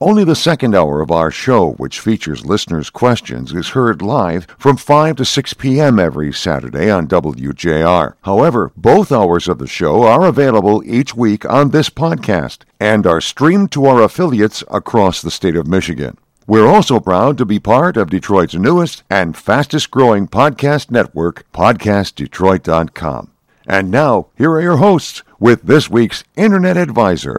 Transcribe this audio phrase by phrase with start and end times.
[0.00, 4.76] Only the second hour of our show, which features listeners' questions, is heard live from
[4.76, 5.98] 5 to 6 p.m.
[5.98, 8.14] every Saturday on WJR.
[8.22, 13.20] However, both hours of the show are available each week on this podcast and are
[13.20, 16.16] streamed to our affiliates across the state of Michigan.
[16.46, 23.32] We're also proud to be part of Detroit's newest and fastest growing podcast network, PodcastDetroit.com.
[23.66, 27.38] And now, here are your hosts with this week's Internet Advisor.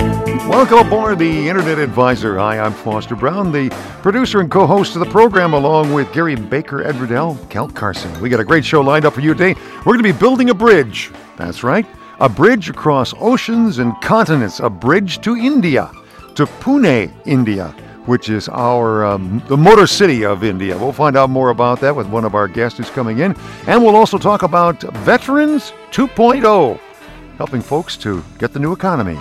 [0.47, 2.37] Welcome aboard the Internet Advisor.
[2.37, 3.69] Hi, I'm Foster Brown, the
[4.01, 8.19] producer and co host of the program, along with Gary Baker, Ed Riddell, Cal Carson.
[8.19, 9.53] We got a great show lined up for you today.
[9.77, 11.11] We're going to be building a bridge.
[11.37, 11.85] That's right,
[12.19, 15.89] a bridge across oceans and continents, a bridge to India,
[16.35, 17.67] to Pune, India,
[18.05, 20.77] which is our um, the motor city of India.
[20.77, 23.35] We'll find out more about that with one of our guests who's coming in,
[23.67, 26.79] and we'll also talk about Veterans 2.0,
[27.37, 29.17] helping folks to get the new economy.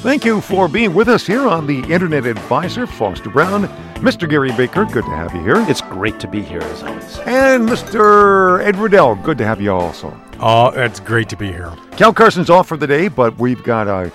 [0.00, 3.68] Thank you for being with us here on the Internet Advisor, Foster Brown.
[3.96, 4.28] Mr.
[4.28, 5.56] Gary Baker, good to have you here.
[5.68, 7.18] It's great to be here as always.
[7.20, 8.64] And Mr.
[8.64, 10.18] Ed Riddell, good to have you also.
[10.40, 11.72] Oh, it's great to be here.
[11.96, 14.10] Cal Carson's off for the day, but we've got a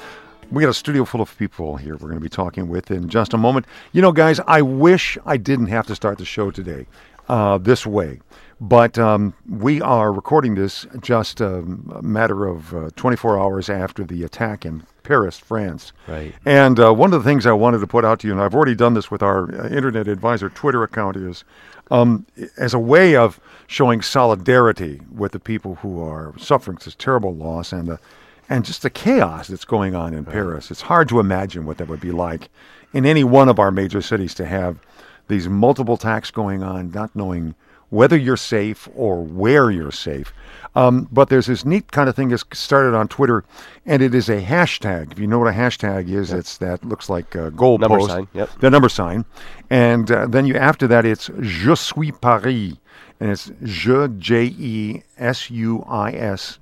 [0.51, 3.09] we got a studio full of people here we're going to be talking with in
[3.09, 3.65] just a moment.
[3.91, 6.87] You know, guys, I wish I didn't have to start the show today
[7.29, 8.19] uh, this way.
[8.63, 11.63] But um, we are recording this just a
[12.01, 15.91] matter of uh, 24 hours after the attack in Paris, France.
[16.07, 16.33] Right.
[16.45, 18.55] And uh, one of the things I wanted to put out to you, and I've
[18.55, 21.43] already done this with our uh, Internet Advisor Twitter account, is
[21.91, 22.25] um,
[22.55, 23.37] as a way of
[23.67, 27.99] showing solidarity with the people who are suffering this terrible loss and the
[28.47, 30.31] and just the chaos that's going on in right.
[30.31, 30.71] Paris.
[30.71, 32.47] It's hard to imagine what that would be like
[32.93, 34.79] in any one of our major cities to have
[35.27, 37.55] these multiple attacks going on, not knowing
[37.93, 40.33] whether you're safe or where you're safe.
[40.75, 43.45] Um, but there's this neat kind of thing that's started on Twitter,
[43.85, 45.11] and it is a hashtag.
[45.11, 46.39] If you know what a hashtag is, yep.
[46.39, 48.27] it's that looks like a goal number post, sign.
[48.33, 48.49] Yep.
[48.59, 49.25] the number sign,
[49.69, 52.73] and uh, then you after that it's Je suis Paris,
[53.19, 56.57] and it's Je J E S U I S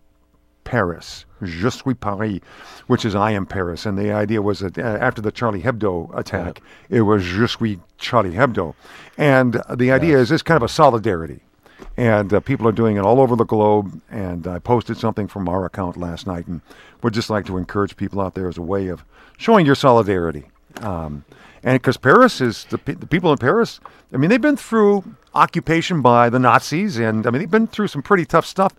[0.63, 1.25] Paris.
[1.41, 2.39] Je suis Paris,
[2.87, 3.85] which is I am Paris.
[3.85, 7.77] And the idea was that uh, after the Charlie Hebdo attack, it was Je suis
[7.97, 8.75] Charlie Hebdo.
[9.17, 10.27] And the idea yes.
[10.27, 11.41] is it's kind of a solidarity.
[11.97, 14.01] And uh, people are doing it all over the globe.
[14.09, 16.61] And I posted something from our account last night and
[17.01, 19.03] would just like to encourage people out there as a way of
[19.37, 20.45] showing your solidarity.
[20.81, 21.25] Um,
[21.63, 23.79] and because Paris is the, the people in Paris,
[24.13, 27.87] I mean, they've been through occupation by the Nazis, and I mean, they've been through
[27.87, 28.73] some pretty tough stuff,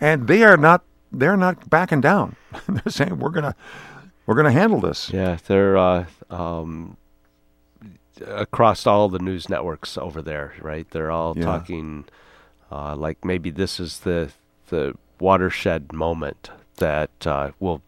[0.00, 2.36] and they are not they're not backing down.
[2.68, 3.54] they're saying we're gonna
[4.26, 5.10] we're gonna handle this.
[5.12, 6.96] Yeah, they're uh, um,
[8.26, 10.88] across all the news networks over there, right?
[10.90, 11.44] They're all yeah.
[11.44, 12.06] talking
[12.70, 14.32] uh, like maybe this is the
[14.68, 17.82] the watershed moment that uh, will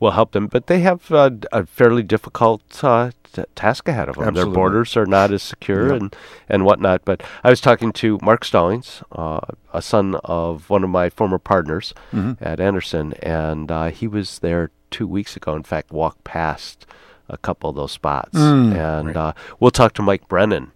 [0.00, 0.46] will help them.
[0.46, 4.28] But they have uh, a fairly difficult uh, t- task ahead of them.
[4.28, 4.52] Absolutely.
[4.52, 6.00] Their borders are not as secure yep.
[6.00, 6.16] and,
[6.48, 7.04] and whatnot.
[7.04, 9.40] But I was talking to Mark Stallings, uh,
[9.72, 12.42] a son of one of my former partners mm-hmm.
[12.42, 15.54] at Anderson, and uh, he was there two weeks ago.
[15.54, 16.86] In fact, walked past
[17.28, 18.38] a couple of those spots.
[18.38, 19.16] Mm, and right.
[19.16, 20.72] Uh, we'll talk to Mike Brennan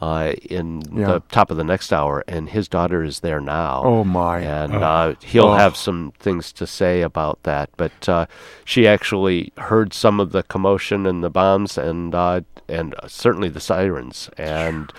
[0.00, 1.06] uh, in Yeah.
[1.06, 3.82] the top of the next hour, and his daughter is there now.
[3.84, 4.40] Oh my!
[4.40, 4.80] And Oh.
[4.80, 5.54] uh, he'll Oh.
[5.54, 7.70] have some things to say about that.
[7.76, 8.26] But uh,
[8.64, 13.60] she actually heard some of the commotion and the bombs, and uh, and certainly the
[13.60, 14.92] sirens, and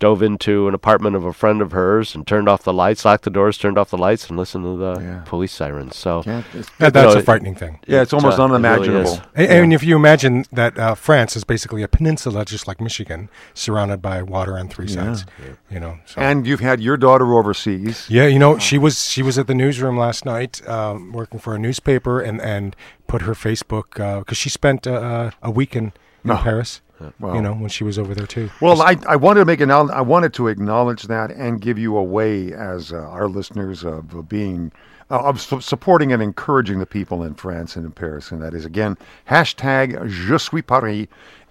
[0.00, 3.24] dove into an apartment of a friend of hers and turned off the lights, locked
[3.24, 5.22] the doors, turned off the lights, and listened to the Yeah.
[5.24, 5.96] police sirens.
[5.96, 6.44] So Can't-
[6.78, 7.78] That, that's No, a frightening thing.
[7.86, 9.20] yeah, it's almost uh, it really unimaginable.
[9.34, 9.54] And, Yeah.
[9.62, 14.02] and if you imagine that uh, France is basically a peninsula, just like Michigan, surrounded
[14.02, 15.24] by water on three sides.
[15.70, 15.98] You know.
[16.06, 16.20] So.
[16.20, 18.06] And you've had your daughter overseas.
[18.10, 21.54] yeah, you know, she was she was at the newsroom last night, um, working for
[21.54, 22.74] a newspaper, and and
[23.06, 25.92] put her Facebook because she spent uh, uh, a week in,
[26.24, 26.36] in Oh.
[26.36, 26.80] Paris.
[27.20, 28.50] You know, when she was over there too.
[28.60, 31.96] Well, I, I wanted to make an I wanted to acknowledge that and give you
[31.96, 34.72] a way as uh, our listeners of, of being
[35.10, 38.54] uh, of su- supporting and encouraging the people in France and in Paris, and that
[38.54, 38.96] is again
[39.28, 41.06] hashtag Je suis Paris.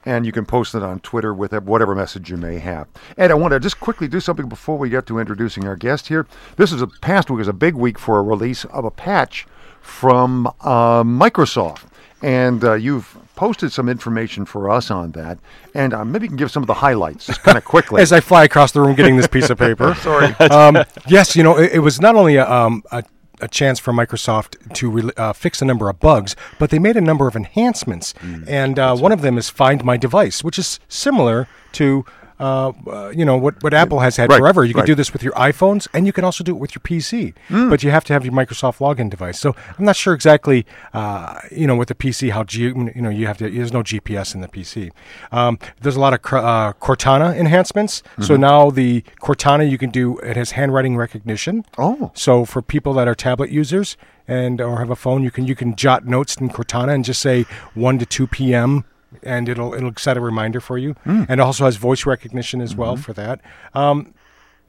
[0.06, 2.90] And you can post it on Twitter with whatever message you may have.
[3.16, 6.10] And I want to just quickly do something before we get to introducing our guest
[6.10, 6.28] here.
[6.58, 9.48] This is a past week is a big week for a release of a patch
[9.80, 11.86] from uh, Microsoft
[12.24, 15.40] and uh, you've posted some information for us on that,
[15.74, 18.02] and uh, maybe you can give some of the highlights just kind of quickly.
[18.04, 19.96] As I fly across the room getting this piece of paper.
[20.02, 20.36] Sorry.
[20.54, 23.04] Um, yes, you know, it, it was not only a, um, a
[23.42, 26.96] a chance for Microsoft to re- uh, fix a number of bugs, but they made
[26.96, 28.14] a number of enhancements.
[28.14, 32.06] Mm, and uh, one of them is Find My Device, which is similar to
[32.40, 34.64] uh, you know what what Apple has had right, forever.
[34.64, 34.82] You right.
[34.82, 37.34] can do this with your iPhones, and you can also do it with your PC.
[37.50, 37.70] Mm.
[37.70, 39.40] But you have to have your Microsoft login device.
[39.40, 43.10] So I'm not sure exactly, uh, you know, with the PC how G, you know
[43.10, 43.50] you have to.
[43.50, 44.92] There's no GPS in the PC.
[45.32, 48.02] Um, there's a lot of uh, Cortana enhancements.
[48.02, 48.24] Mm-hmm.
[48.24, 51.66] So now the Cortana you can do it has handwriting recognition.
[51.78, 53.98] Oh, so for people that are tablet users
[54.28, 57.22] and or have a phone, you can you can jot notes in Cortana and just
[57.22, 58.86] say one to two p.m
[59.22, 61.26] and it'll it'll set a reminder for you, mm.
[61.30, 62.82] and also has voice recognition as mm-hmm.
[62.82, 63.42] well for that.
[63.74, 64.14] Um,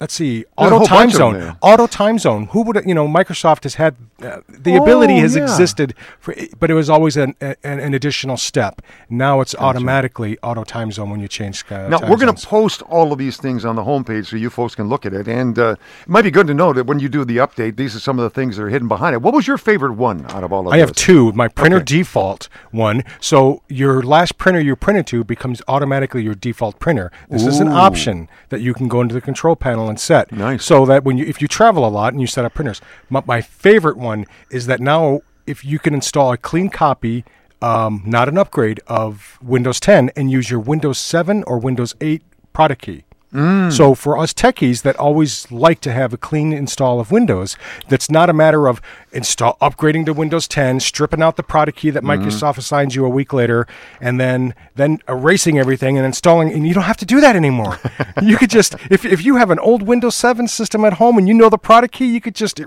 [0.05, 2.45] let's see, auto time zone, auto time zone.
[2.49, 3.09] Who would you know?
[3.09, 5.45] Microsoft has had uh, the oh, ability has yeah.
[5.45, 8.83] existed, for, but it was always an, an, an additional step.
[9.09, 9.65] Now it's gotcha.
[9.65, 11.65] automatically auto time zone when you change.
[11.71, 14.51] Uh, now we're going to post all of these things on the homepage so you
[14.51, 16.99] folks can look at it, and uh, it might be good to know that when
[16.99, 19.23] you do the update, these are some of the things that are hidden behind it.
[19.23, 20.67] What was your favorite one out of all of?
[20.67, 20.75] Those?
[20.75, 20.89] I this?
[20.89, 21.33] have two.
[21.33, 21.85] My printer okay.
[21.85, 23.05] default one.
[23.21, 27.11] So your last printer you printed to becomes automatically your default printer.
[27.31, 27.49] This Ooh.
[27.49, 30.33] is an option that you can go into the control panel and set.
[30.33, 30.65] Nice.
[30.65, 32.81] So that when you if you travel a lot and you set up printers,
[33.11, 37.25] my, my favorite one is that now if you can install a clean copy,
[37.61, 42.23] um, not an upgrade of Windows 10, and use your Windows 7 or Windows 8
[42.53, 43.05] product key.
[43.35, 43.73] Mm.
[43.73, 47.57] So for us techies that always like to have a clean install of Windows,
[47.89, 51.91] that's not a matter of install upgrading to Windows 10, stripping out the product key
[51.91, 52.23] that mm-hmm.
[52.23, 53.67] Microsoft assigns you a week later,
[54.01, 56.53] and then then erasing everything and installing.
[56.53, 57.81] And you don't have to do that anymore.
[58.23, 61.27] you could just if if you have an old Windows 7 system at home and
[61.27, 62.61] you know the product key, you could just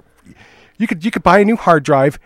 [0.78, 2.20] you could you could buy a new hard drive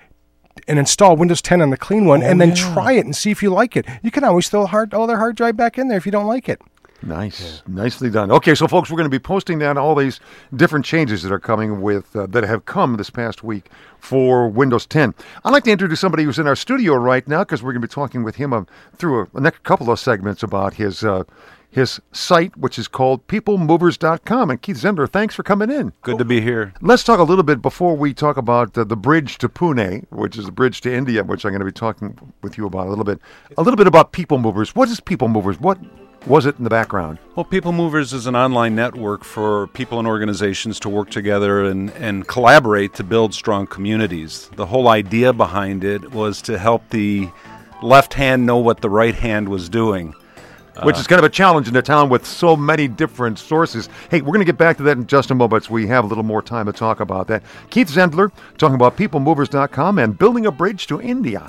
[0.67, 2.73] and install Windows 10 on the clean one, oh, and then yeah.
[2.73, 3.85] try it and see if you like it.
[4.01, 6.49] You can always throw hard, other hard drive back in there if you don't like
[6.49, 6.61] it.
[7.03, 7.73] Nice, yeah.
[7.73, 8.31] nicely done.
[8.31, 10.19] Okay, so folks, we're going to be posting down all these
[10.55, 13.69] different changes that are coming with uh, that have come this past week
[13.99, 15.15] for Windows 10.
[15.43, 17.87] I'd like to introduce somebody who's in our studio right now because we're going to
[17.87, 18.65] be talking with him uh,
[18.95, 21.23] through a, a, next couple of segments about his uh,
[21.71, 24.49] his site, which is called peoplemovers.com.
[24.49, 25.93] And Keith Zender, thanks for coming in.
[26.01, 26.73] Good to be here.
[26.81, 30.37] Let's talk a little bit before we talk about uh, the bridge to Pune, which
[30.37, 32.89] is the bridge to India, which I'm going to be talking with you about a
[32.89, 33.19] little bit.
[33.57, 34.75] A little bit about People Movers.
[34.75, 35.59] What is People Movers?
[35.61, 35.79] What
[36.25, 37.19] was it in the background?
[37.35, 41.89] Well, People Movers is an online network for people and organizations to work together and,
[41.91, 44.49] and collaborate to build strong communities.
[44.55, 47.29] The whole idea behind it was to help the
[47.81, 50.13] left hand know what the right hand was doing.
[50.83, 53.87] Which is kind of a challenge in a town with so many different sources.
[54.09, 55.65] Hey, we're going to get back to that in just a moment.
[55.65, 57.43] So we have a little more time to talk about that.
[57.69, 61.45] Keith Zendler talking about peoplemovers.com and building a bridge to India.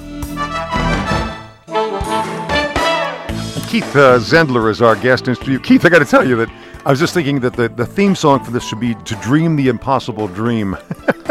[3.73, 5.59] Keith uh, Zendler is our guest in studio.
[5.59, 6.51] Keith, I got to tell you that
[6.85, 9.57] I was just thinking that the, the theme song for this should be To Dream
[9.57, 10.77] the Impossible Dream.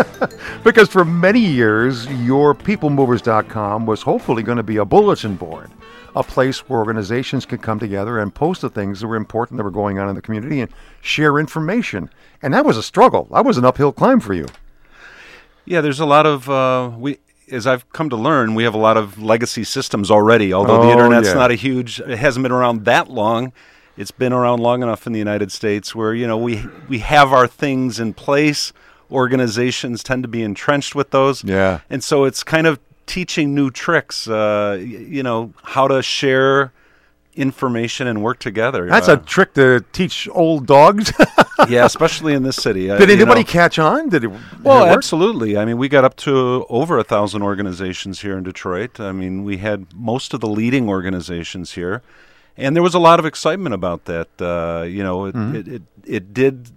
[0.63, 5.69] because for many years, your peoplemovers.com was hopefully going to be a bulletin board,
[6.15, 9.63] a place where organizations could come together and post the things that were important that
[9.63, 10.71] were going on in the community and
[11.01, 12.09] share information.
[12.41, 13.27] And that was a struggle.
[13.31, 14.47] That was an uphill climb for you.
[15.65, 17.19] Yeah, there's a lot of uh, we
[17.51, 20.53] as I've come to learn, we have a lot of legacy systems already.
[20.53, 21.33] Although oh, the internet's yeah.
[21.35, 23.53] not a huge, it hasn't been around that long.
[23.97, 27.33] It's been around long enough in the United States where you know we we have
[27.33, 28.73] our things in place.
[29.11, 33.69] Organizations tend to be entrenched with those, yeah, and so it's kind of teaching new
[33.69, 34.27] tricks.
[34.27, 36.71] Uh, you know how to share
[37.35, 38.87] information and work together.
[38.87, 41.13] That's uh, a trick to teach old dogs.
[41.69, 42.87] yeah, especially in this city.
[42.87, 44.09] Did uh, anybody know, catch on?
[44.09, 44.31] Did it?
[44.63, 45.57] Well, it absolutely.
[45.57, 48.99] I mean, we got up to over a thousand organizations here in Detroit.
[48.99, 52.01] I mean, we had most of the leading organizations here,
[52.57, 54.29] and there was a lot of excitement about that.
[54.39, 55.55] Uh, you know, it, mm-hmm.
[55.55, 56.71] it, it, it did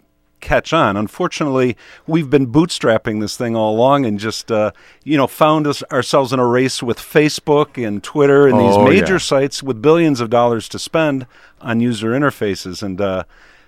[0.44, 0.96] catch on.
[0.96, 4.70] Unfortunately, we've been bootstrapping this thing all along and just uh,
[5.02, 9.00] you know found us, ourselves in a race with Facebook and Twitter and oh, these
[9.00, 9.18] major yeah.
[9.18, 11.26] sites with billions of dollars to spend
[11.60, 13.00] on user interfaces and.
[13.00, 13.24] Uh,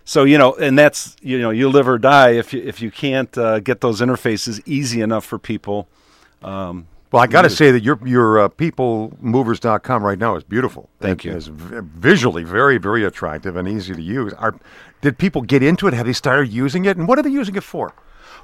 [0.08, 2.92] so you know, and that's you know, you live or die if you if you
[2.92, 5.88] can't uh, get those interfaces easy enough for people.
[6.42, 6.86] Um,
[7.16, 10.90] Well, I got to say that your your uh, peoplemovers.com right now is beautiful.
[11.00, 11.34] Thank It you.
[11.36, 14.34] is v- visually very very attractive and easy to use.
[14.34, 14.54] Are
[15.00, 15.94] did people get into it?
[15.94, 16.98] Have they started using it?
[16.98, 17.94] And what are they using it for?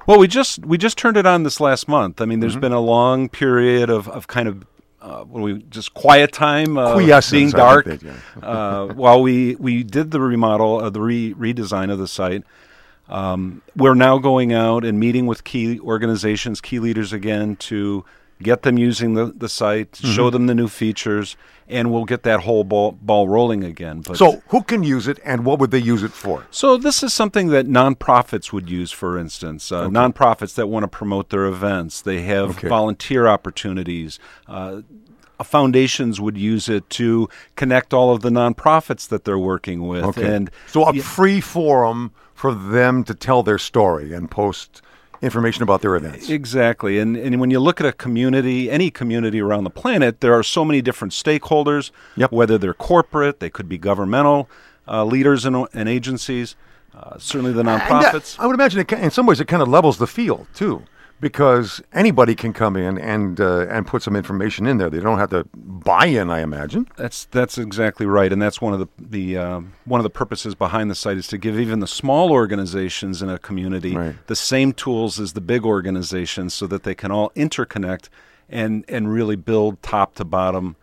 [0.07, 2.19] Well, we just we just turned it on this last month.
[2.19, 2.41] I mean, Mm-hmm.
[2.41, 4.65] there's been a long period of, of kind of
[5.03, 6.97] uh, when we just quiet time, uh,
[7.29, 8.13] being dark, they- yeah.
[8.41, 12.43] uh, while we we did the remodel, uh, the re- redesign of the site.
[13.07, 18.03] Um, we're now going out and meeting with key organizations, key leaders again to
[18.43, 20.11] get them using the, the site, Mm-hmm.
[20.13, 21.35] show them the new features,
[21.67, 24.01] and we'll get that whole ball, ball rolling again.
[24.01, 26.45] But So, who can use it, and what would they use it for?
[26.51, 29.71] so this is something that nonprofits would use, for instance.
[29.71, 32.67] Uh, Nonprofits that want to promote their events, they have Okay.
[32.67, 34.19] volunteer opportunities.
[34.47, 34.81] Uh,
[35.43, 40.17] foundations would use it to connect all of the nonprofits that they're working with.
[40.17, 44.81] And so, a free forum for them to tell their story and post
[45.23, 46.29] information about their events.
[46.29, 46.99] Exactly.
[46.99, 50.43] And, and when you look at a community, any community around the planet, there are
[50.43, 52.31] so many different stakeholders, Yep.
[52.31, 54.49] whether they're corporate, they could be governmental
[54.87, 56.55] uh, leaders and, and agencies,
[56.95, 58.37] uh, certainly the And, uh, nonprofits.
[58.37, 60.83] I would imagine it, in some ways it kind of levels the field too,
[61.23, 64.89] because anybody can come in and uh, and put some information in there.
[64.89, 66.29] They don't have to buy in.
[66.29, 66.85] I imagine.
[66.97, 70.53] That's that's exactly right, and that's one of the the um, one of the purposes
[70.53, 74.15] behind the site is to give even the small organizations in a community Right.
[74.27, 78.09] the same tools as the big organizations, so that they can all interconnect
[78.49, 80.75] and and really build top to bottom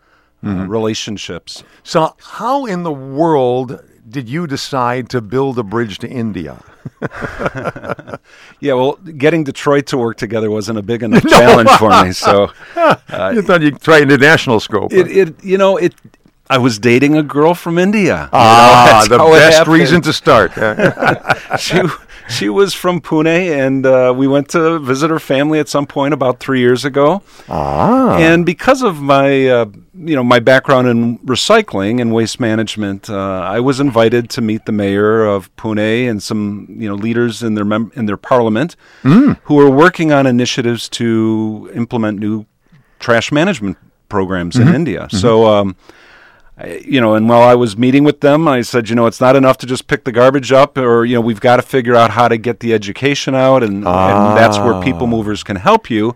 [0.43, 1.63] uh, relationships.
[1.83, 3.79] So, how in the world
[4.09, 6.57] did you decide to build a bridge to India?
[8.59, 12.11] Yeah, well, getting Detroit to work together wasn't a big enough challenge for me.
[12.11, 12.51] So
[13.33, 14.93] you thought you'd try international scope.
[14.93, 15.95] it, it you know it.
[16.47, 18.03] I was dating a girl from India.
[18.13, 20.55] you know, ah, the best reason to start.
[20.57, 21.81] Uh, she
[22.31, 23.27] she was from Pune,
[23.65, 27.21] and uh, we went to visit her family at some point about three years ago.
[27.49, 33.09] ah, And because of my uh, you know my background in recycling and waste management,
[33.09, 37.43] uh, I was invited to meet the mayor of Pune and some you know leaders
[37.43, 38.75] in their mem- in their parliament
[39.47, 42.45] who are working on initiatives to implement new
[42.99, 43.77] trash management
[44.09, 45.07] programs in India.
[45.09, 45.45] So.
[45.47, 45.75] Um,
[46.67, 49.35] you know, and while I was meeting with them, I said, you know, it's not
[49.35, 52.11] enough to just pick the garbage up, or you know, we've got to figure out
[52.11, 53.83] how to get the education out, and,
[54.29, 56.15] and that's where people movers can help you.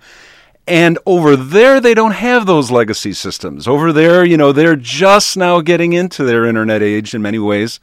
[0.67, 3.67] And over there, they don't have those legacy systems.
[3.67, 7.79] Over there, you know, they're just now getting into their internet age in many ways.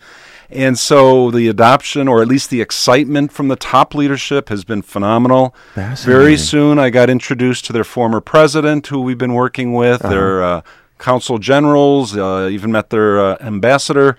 [0.50, 4.82] And so the adoption, or at least the excitement from the top leadership, has been
[4.82, 5.54] phenomenal.
[6.04, 10.42] Very soon, I got introduced to their former president, who we've been working with, their
[10.42, 10.62] uh,
[11.02, 14.16] consul generals, uh, even met their uh, ambassador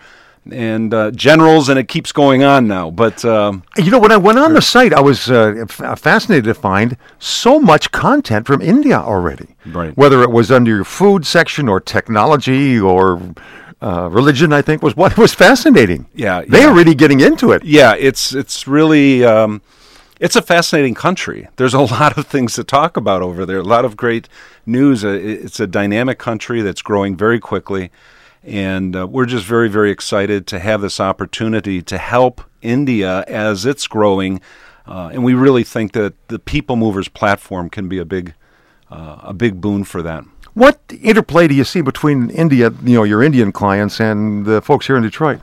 [0.52, 2.92] and uh, generals, and it keeps going on now.
[2.92, 6.44] But um, you know, when I went on the site, I was uh, f- fascinated
[6.44, 9.56] to find so much content from India already.
[9.66, 9.96] Right.
[9.96, 13.22] Whether it was under your food section or technology or
[13.82, 16.08] uh, religion, I think was what was fascinating.
[16.14, 16.68] Yeah, they yeah.
[16.70, 17.64] are really getting into it.
[17.64, 19.62] yeah, it's it's really um,
[20.20, 21.48] it's a fascinating country.
[21.56, 23.60] There's a lot of things to talk about over there.
[23.60, 24.28] A lot of great
[24.66, 25.04] news.
[25.04, 27.92] Uh, It's a dynamic country that's growing very quickly,
[28.44, 33.66] and uh, we're just very very excited to have this opportunity to help India as
[33.66, 34.42] it's growing.
[34.86, 38.34] Uh, and we really think that the People Movers platform can be a big
[38.92, 40.24] uh, a big boon for that.
[40.54, 44.86] What interplay do you see between India, you know, your Indian clients and the folks
[44.86, 45.40] here in Detroit?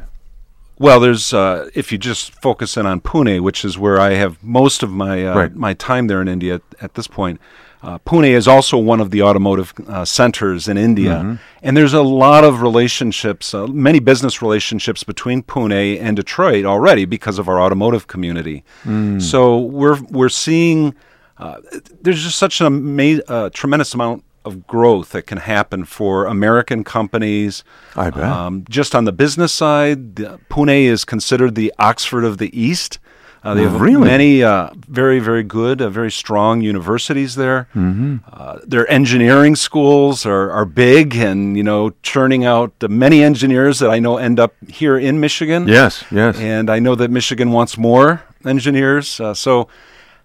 [0.80, 4.42] Well, there's uh, if you just focus in on Pune, which is where I have
[4.42, 5.54] most of my uh, Right.
[5.54, 7.38] my time there in India at, at this point.
[7.82, 11.34] Uh, Pune is also one of the automotive uh, centers in India, Mm-hmm.
[11.62, 17.04] and there's a lot of relationships, uh, many business relationships between Pune and Detroit already
[17.06, 18.64] because of our automotive community.
[18.84, 19.20] Mm.
[19.20, 20.94] So we're we're seeing
[21.38, 21.56] uh,
[22.02, 26.84] there's just such a ama- uh, tremendous amount of growth that can happen for American
[26.84, 27.64] companies.
[27.96, 28.24] I bet.
[28.24, 32.98] Um, just on the business side, the, Pune is considered the Oxford of the East.
[33.42, 34.04] Uh, they have Really?
[34.06, 37.68] many uh, very, very good, uh, very strong universities there.
[37.74, 38.16] Mm-hmm.
[38.30, 43.88] Uh, their engineering schools are, are big and, you know, churning out many engineers that
[43.88, 45.68] I know end up here in Michigan.
[45.68, 46.36] Yes, yes.
[46.38, 49.18] And I know that Michigan wants more engineers.
[49.18, 49.68] Uh, so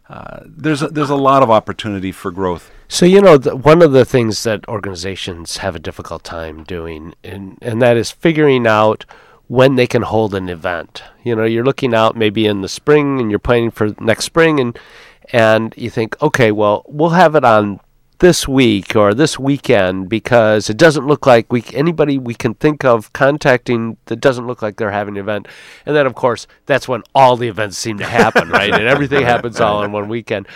[0.09, 2.71] uh, there's, a, there's a lot of opportunity for growth.
[2.87, 7.57] So you know, one of the things that organizations have a difficult time doing, and
[7.61, 9.05] and that is figuring out
[9.47, 11.03] when they can hold an event.
[11.23, 14.59] You know, you're looking out maybe in the spring, and you're planning for next spring,
[14.59, 14.77] and
[15.33, 17.79] and you think, okay, well, we'll have it on
[18.19, 22.83] this week or this weekend because it doesn't look like we anybody we can think
[22.83, 25.47] of contacting that doesn't look like they're having an event.
[25.85, 28.73] And then of course that's when all the events seem to happen, right?
[28.73, 30.47] And everything happens all in one weekend.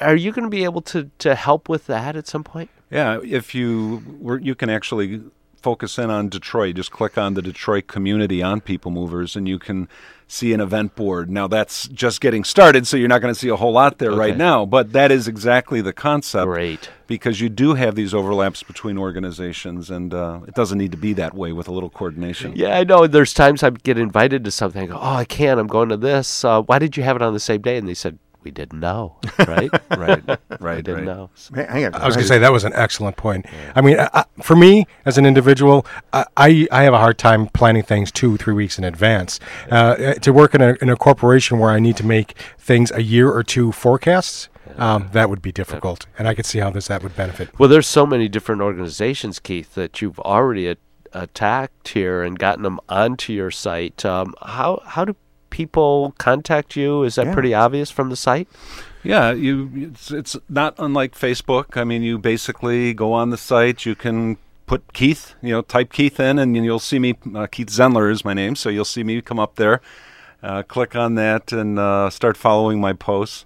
[0.00, 2.70] Are you going to be able to to help with that at some point?
[2.90, 5.22] Yeah, if you were, you can actually
[5.60, 6.76] focus in on Detroit.
[6.76, 9.88] Just click on the Detroit community on People Movers, and you can
[10.26, 11.28] see an event board.
[11.28, 14.10] Now that's just getting started, so you're not going to see a whole lot there
[14.10, 14.18] okay.
[14.18, 14.64] right now.
[14.64, 16.46] But that is exactly the concept.
[16.46, 16.90] Great.
[17.06, 21.12] Because you do have these overlaps between organizations, and uh, it doesn't need to be
[21.14, 22.52] that way with a little coordination.
[22.54, 23.06] Yeah, I know.
[23.06, 24.82] There's times I get invited to something.
[24.82, 25.58] I go, oh, I can't.
[25.58, 26.44] I'm going to this.
[26.44, 27.76] Uh, why did you have it on the same day?
[27.76, 29.70] And they said, we didn't know, right?
[29.96, 30.22] right,
[30.60, 30.76] right.
[30.76, 31.16] We didn't right.
[31.16, 31.30] know.
[31.54, 31.94] Hang on.
[31.94, 33.46] I was going to say that was an excellent point.
[33.50, 33.72] Yeah.
[33.74, 37.82] I mean, I, for me as an individual, I, I have a hard time planning
[37.82, 39.40] things two, three weeks in advance.
[39.70, 43.02] Uh, to work in a, in a corporation where I need to make things a
[43.02, 44.48] year or two forecasts.
[44.76, 47.58] Um, that would be difficult, and I could see how this that would benefit.
[47.58, 50.76] Well, there's so many different organizations, Keith, that you've already a-
[51.12, 54.04] attacked here and gotten them onto your site.
[54.04, 55.16] Um, how how do
[55.50, 57.02] people contact you?
[57.02, 57.34] Is that yeah.
[57.34, 58.48] pretty obvious from the site?
[59.02, 59.70] Yeah, you.
[59.74, 61.76] It's, it's not unlike Facebook.
[61.76, 63.86] I mean, you basically go on the site.
[63.86, 67.16] You can put Keith, you know, type Keith in, and you'll see me.
[67.34, 69.80] Uh, Keith Zendler is my name, so you'll see me come up there.
[70.42, 73.44] Uh, click on that and uh, start following my posts.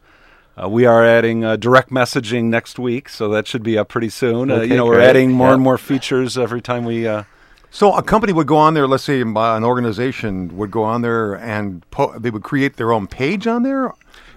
[0.56, 4.08] Uh, we are adding uh, direct messaging next week, so that should be up pretty
[4.08, 4.50] soon.
[4.50, 7.24] Uh, okay, you know, we're adding more and more features every time we uh,
[7.74, 8.86] so a company would go on there.
[8.86, 13.08] Let's say an organization would go on there and po- they would create their own
[13.08, 13.92] page on there.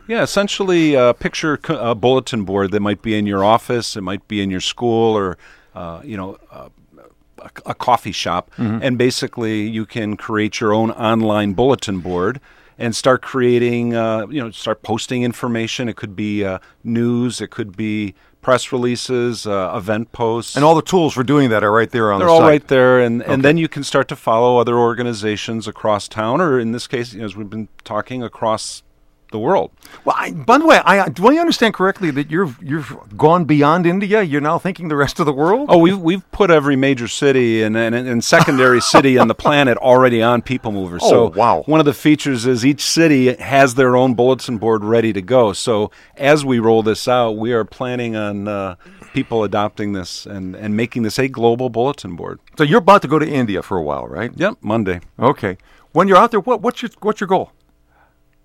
[0.08, 4.02] Yeah, essentially, a uh, picture a bulletin board that might be in your office, it
[4.02, 5.38] might be in your school, or
[5.76, 6.70] uh, you know, uh,
[7.38, 8.80] a, a, coffee shop, mm-hmm.
[8.82, 12.42] and basically you can create your own online bulletin board
[12.80, 15.88] and start creating, uh, you know, start posting information.
[15.88, 18.16] It could be uh, news, it could be
[18.48, 22.14] press releases, uh, event posts, and all the tools for doing that are right there
[22.14, 22.20] on.
[22.20, 23.34] They're the all right there, and okay.
[23.34, 27.12] and then you can start to follow other organizations across town, or in this case,
[27.12, 28.84] you know, as we've been talking across
[29.32, 29.72] the world.
[30.06, 33.86] Well, I, by the way, I, do I understand correctly that you've you've gone beyond
[33.86, 34.22] India?
[34.22, 35.68] You're now thinking the rest of the world?
[35.70, 39.78] Oh, we've we've put every major city and and, and secondary city on the planet
[39.78, 41.00] already on People Mover.
[41.02, 41.64] Oh, so wow!
[41.66, 45.54] One of the features is each city has their own bulletin board ready to go.
[45.54, 48.48] So as we roll this out, we are planning on.
[48.48, 48.76] Uh,
[49.14, 52.40] people adopting this and, and making this a global bulletin board.
[52.56, 54.32] So you're about to go to India for a while, right?
[54.36, 55.00] Yep, Monday.
[55.18, 55.58] Okay.
[55.92, 57.52] When you're out there, what, what's your what's your goal?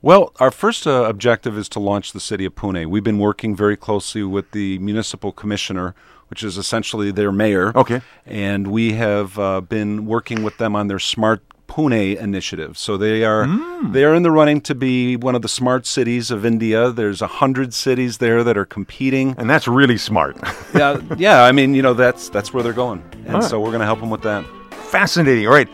[0.02, 2.86] Well, our first uh, objective is to launch the city of Pune.
[2.86, 5.94] We've been working very closely with the municipal commissioner,
[6.26, 7.72] which is essentially their mayor.
[7.76, 8.00] Okay.
[8.26, 12.76] And we have uh, been working with them on their smart Pune initiative.
[12.76, 13.92] So they are mm.
[13.92, 16.90] they are in the running to be one of the smart cities of India.
[16.90, 20.36] There's a hundred cities there that are competing, and that's really smart.
[20.74, 21.44] yeah, yeah.
[21.44, 23.44] I mean, you know, that's that's where they're going, and right.
[23.44, 24.44] so we're going to help them with that.
[24.90, 25.46] Fascinating.
[25.46, 25.68] All right.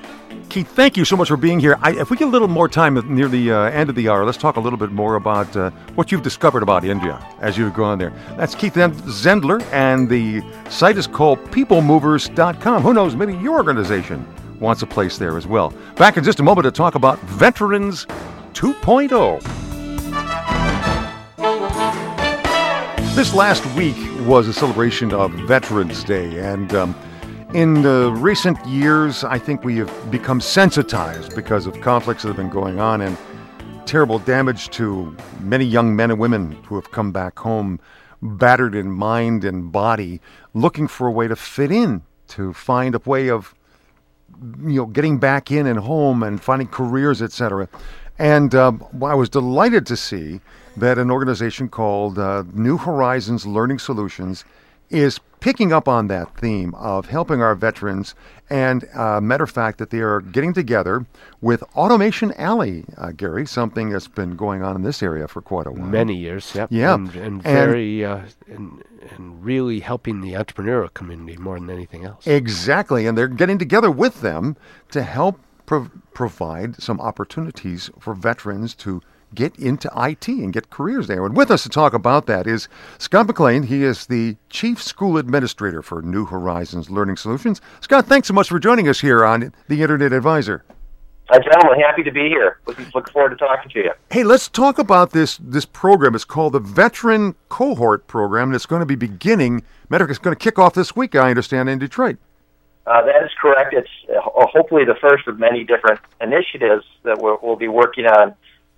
[0.48, 1.78] Keith, thank you so much for being here.
[1.82, 4.24] I, if we get a little more time near the uh, end of the hour,
[4.24, 7.74] let's talk a little bit more about uh, what you've discovered about India as you've
[7.74, 8.12] gone there.
[8.36, 12.82] That's Keith Zendler, and the site is called PeopleMovers.com.
[12.82, 14.26] Who knows, maybe your organization
[14.58, 15.72] wants a place there as well.
[15.96, 18.06] Back in just a moment to talk about Veterans
[18.54, 19.42] 2.0.
[23.14, 26.94] This last week was a celebration of Veterans Day, and um,
[27.54, 32.36] in the recent years, I think we have become sensitized because of conflicts that have
[32.36, 33.16] been going on and
[33.86, 37.80] terrible damage to many young men and women who have come back home
[38.20, 40.20] battered in mind and body,
[40.52, 43.54] looking for a way to fit in, to find a way of
[44.62, 47.66] you know getting back in and home and finding careers, etc.
[48.18, 50.40] And um, I was delighted to see
[50.76, 54.44] that an organization called uh, New Horizons Learning Solutions
[54.90, 58.14] is picking up on that theme of helping our veterans.
[58.50, 61.06] And uh, matter of fact, that they are getting together
[61.40, 65.66] with Automation Alley, uh, Gary, something that's been going on in this area for quite
[65.66, 65.86] a while.
[65.86, 66.68] Many years, yep.
[66.70, 66.94] Yeah.
[66.94, 72.26] And, and very, uh, and, and really helping the entrepreneurial community more than anything else.
[72.26, 73.06] Exactly.
[73.06, 74.56] And they're getting together with them
[74.92, 79.02] to help pro- provide some opportunities for veterans to
[79.34, 81.24] get into IT and get careers there.
[81.24, 83.64] And with us to talk about that is Scott McLean.
[83.64, 87.60] He is the Chief School Administrator for New Horizons Learning Solutions.
[87.80, 90.64] Scott, thanks so much for joining us here on the Internet Advisor.
[91.30, 91.78] Hi, gentlemen.
[91.80, 92.58] Happy to be here.
[92.66, 93.90] Looking, looking forward to talking to you.
[94.10, 96.14] Hey, let's talk about this this program.
[96.14, 99.62] It's called the Veteran Cohort Program, and it's going to be beginning.
[99.90, 102.16] Medic is going to kick off this week, I understand, in Detroit.
[102.86, 103.74] Uh, that is correct.
[103.74, 108.34] It's uh, hopefully the first of many different initiatives that we'll, we'll be working on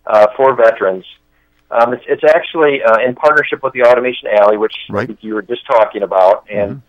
[0.07, 1.05] uh, for veterans.
[1.71, 5.17] Um, it's, it's actually uh, in partnership with the Automation Alley, which right.
[5.21, 6.83] you were just talking about, and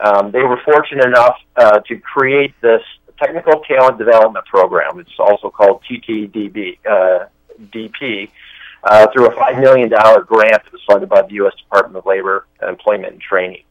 [0.00, 0.06] mm-hmm.
[0.06, 2.82] um, they were fortunate enough uh, to create this
[3.20, 5.00] technical talent development program.
[5.00, 7.26] It's also called TTDB uh,
[7.60, 8.30] DP.
[8.84, 11.52] Uh, through a $5 million grant that was funded by the U.S.
[11.56, 13.64] Department of Labor, Employment, and Training.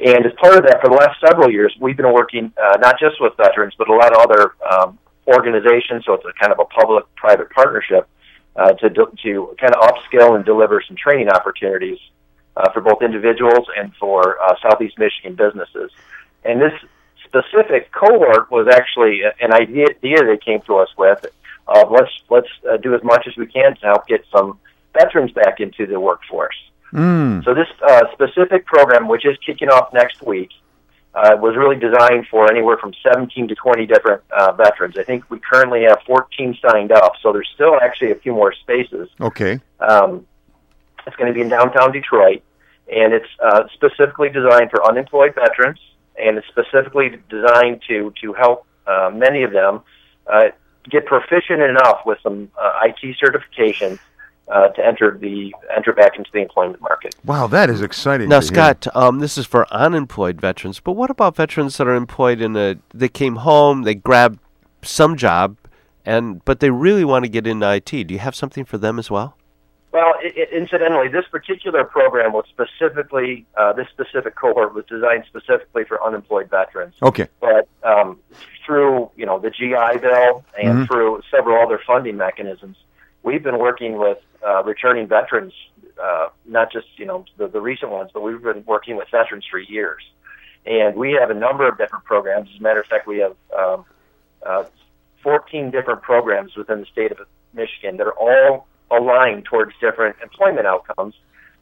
[0.00, 2.98] And as part of that, for the last several years, we've been working uh, not
[2.98, 6.04] just with veterans, but a lot of other um, organizations.
[6.06, 8.08] So it's a kind of a public-private partnership
[8.56, 11.98] uh, to to kind of upskill and deliver some training opportunities
[12.56, 15.90] uh, for both individuals and for uh, Southeast Michigan businesses.
[16.44, 16.72] And this
[17.24, 21.24] specific cohort was actually an idea, idea they came to us with.
[21.68, 24.58] Of let's let's uh, do as much as we can to help get some
[24.92, 26.56] veterans back into the workforce.
[26.92, 27.44] Mm.
[27.44, 30.50] So this uh, specific program, which is kicking off next week,
[31.14, 34.96] uh, was really designed for anywhere from 17 to 20 different uh, veterans.
[34.98, 38.52] I think we currently have 14 signed up, so there's still actually a few more
[38.52, 39.08] spaces.
[39.20, 39.60] Okay.
[39.80, 40.26] Um,
[41.06, 42.42] it's going to be in downtown Detroit,
[42.92, 45.80] and it's uh, specifically designed for unemployed veterans,
[46.16, 49.80] and it's specifically designed to to help uh, many of them
[50.26, 50.48] uh,
[50.88, 53.98] get proficient enough with some uh, IT certifications
[54.50, 57.14] uh, to enter the enter back into the employment market.
[57.24, 58.28] Wow, that is exciting.
[58.28, 62.40] Now, Scott, um, this is for unemployed veterans, but what about veterans that are employed
[62.40, 62.76] in a?
[62.92, 64.40] They came home, they grabbed
[64.82, 65.56] some job,
[66.04, 67.90] and but they really want to get into IT.
[67.90, 69.36] Do you have something for them as well?
[69.92, 75.24] Well, it, it, incidentally, this particular program was specifically uh, this specific cohort was designed
[75.26, 76.94] specifically for unemployed veterans.
[77.02, 78.18] Okay, but um,
[78.64, 80.84] through you know the GI Bill and mm-hmm.
[80.84, 82.76] through several other funding mechanisms,
[83.22, 85.52] we've been working with uh, returning veterans,
[86.02, 89.44] uh, not just you know the, the recent ones, but we've been working with veterans
[89.50, 90.02] for years,
[90.66, 92.48] and we have a number of different programs.
[92.54, 93.84] As a matter of fact, we have um,
[94.44, 94.64] uh,
[95.22, 97.18] 14 different programs within the state of
[97.52, 101.14] Michigan that are all aligned towards different employment outcomes.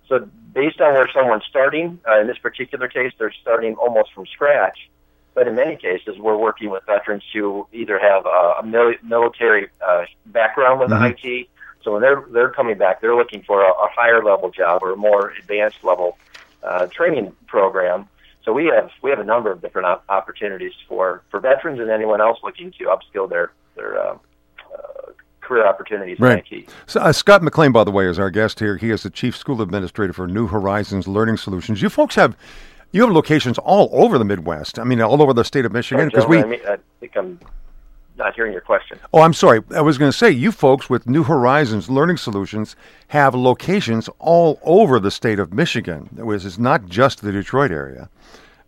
[0.08, 4.26] So, based on where someone's starting, uh, in this particular case, they're starting almost from
[4.26, 4.88] scratch.
[5.38, 10.04] But in many cases, we're working with veterans who either have a, a military uh,
[10.26, 11.14] background with mm-hmm.
[11.28, 11.48] IT,
[11.84, 14.90] so when they're they're coming back, they're looking for a, a higher level job or
[14.90, 16.18] a more advanced level
[16.64, 18.08] uh, training program.
[18.44, 21.88] So we have we have a number of different op- opportunities for, for veterans and
[21.88, 24.18] anyone else looking to upskill their their uh,
[24.74, 26.44] uh, career opportunities right.
[26.50, 26.70] in IT.
[26.88, 28.76] So, uh, Scott McLean, by the way, is our guest here.
[28.76, 31.80] He is the chief school administrator for New Horizons Learning Solutions.
[31.80, 32.36] You folks have
[32.92, 34.78] you have locations all over the Midwest.
[34.78, 36.06] I mean, all over the state of Michigan.
[36.06, 37.38] Oh, because we, I, mean, I think I'm
[38.16, 38.98] not hearing your question.
[39.12, 39.62] Oh, I'm sorry.
[39.74, 42.76] I was going to say, you folks with New Horizons Learning Solutions
[43.08, 46.08] have locations all over the state of Michigan.
[46.18, 48.08] It's not just the Detroit area.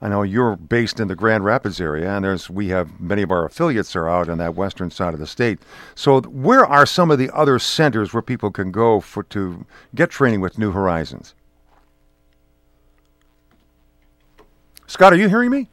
[0.03, 3.31] I know you're based in the Grand Rapids area, and there's we have many of
[3.31, 5.59] our affiliates are out on that western side of the state.
[5.95, 10.09] So, where are some of the other centers where people can go for to get
[10.09, 11.35] training with New Horizons?
[14.91, 15.69] Scott, are you hearing me?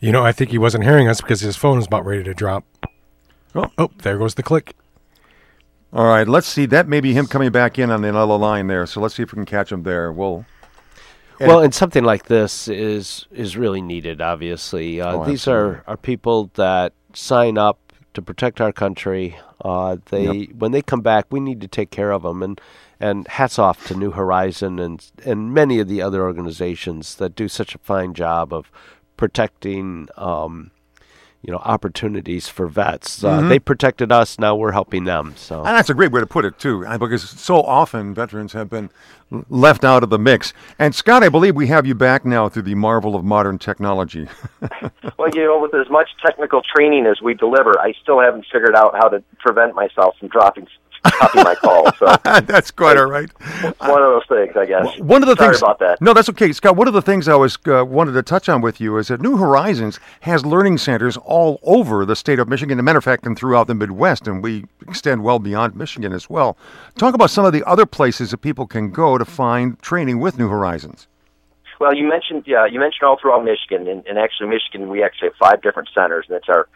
[0.00, 2.34] You know, I think he wasn't hearing us because his phone is about ready to
[2.34, 2.64] drop.
[3.54, 4.74] Oh, oh, there goes the click.
[5.92, 6.66] All right, let's see.
[6.66, 8.86] That may be him coming back in on another line there.
[8.86, 10.10] So let's see if we can catch him there.
[10.10, 10.46] We'll.
[11.38, 14.20] well, and something like this is is really needed.
[14.20, 17.78] Obviously, uh, oh, these are are people that sign up
[18.14, 19.38] to protect our country.
[19.64, 20.56] Uh, they yep.
[20.56, 22.42] when they come back, we need to take care of them.
[22.42, 22.60] And
[23.00, 27.48] and hats off to New Horizon and and many of the other organizations that do
[27.48, 28.70] such a fine job of
[29.16, 30.08] protecting.
[30.16, 30.70] Um,
[31.42, 33.24] you know opportunities for vets.
[33.24, 33.48] Uh, mm-hmm.
[33.48, 34.38] They protected us.
[34.38, 35.34] Now we're helping them.
[35.36, 38.68] So and that's a great way to put it too, because so often veterans have
[38.68, 38.90] been
[39.48, 40.52] left out of the mix.
[40.78, 44.28] And Scott, I believe we have you back now through the marvel of modern technology.
[45.18, 48.76] well, you know, with as much technical training as we deliver, I still haven't figured
[48.76, 50.66] out how to prevent myself from dropping
[51.04, 51.92] copy my call.
[51.94, 53.30] So that's quite all right.
[53.80, 54.98] One of those things, I guess.
[54.98, 56.00] One of the Sorry things about that.
[56.00, 56.76] No, that's okay, Scott.
[56.76, 59.20] One of the things I was uh, wanted to touch on with you is that
[59.20, 62.78] New Horizons has learning centers all over the state of Michigan.
[62.78, 66.12] As a matter of fact, and throughout the Midwest, and we extend well beyond Michigan
[66.12, 66.56] as well.
[66.96, 70.38] Talk about some of the other places that people can go to find training with
[70.38, 71.06] New Horizons.
[71.80, 75.28] Well, you mentioned yeah, you mentioned all throughout Michigan, and, and actually Michigan, we actually
[75.28, 76.68] have five different centers, and it's our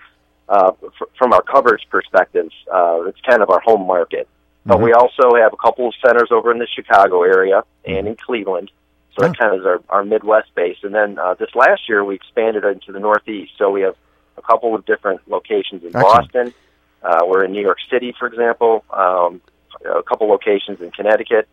[0.48, 4.28] uh, f- from our coverage perspectives, uh, it's kind of our home market.
[4.66, 4.84] But mm-hmm.
[4.84, 8.06] we also have a couple of centers over in the Chicago area and mm-hmm.
[8.08, 8.70] in Cleveland.
[9.14, 10.78] So that kind of is our, our Midwest base.
[10.82, 13.52] And then uh, this last year, we expanded into the Northeast.
[13.58, 13.94] So we have
[14.36, 16.32] a couple of different locations in Excellent.
[16.32, 16.54] Boston.
[17.02, 18.84] Uh, we're in New York City, for example.
[18.90, 19.40] Um,
[19.84, 21.46] a couple locations in Connecticut,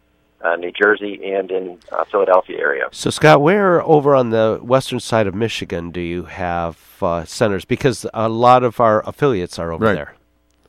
[0.43, 2.87] uh, New Jersey, and in uh, Philadelphia area.
[2.91, 7.65] So, Scott, where over on the western side of Michigan do you have uh, centers?
[7.65, 9.93] Because a lot of our affiliates are over right.
[9.93, 10.15] there.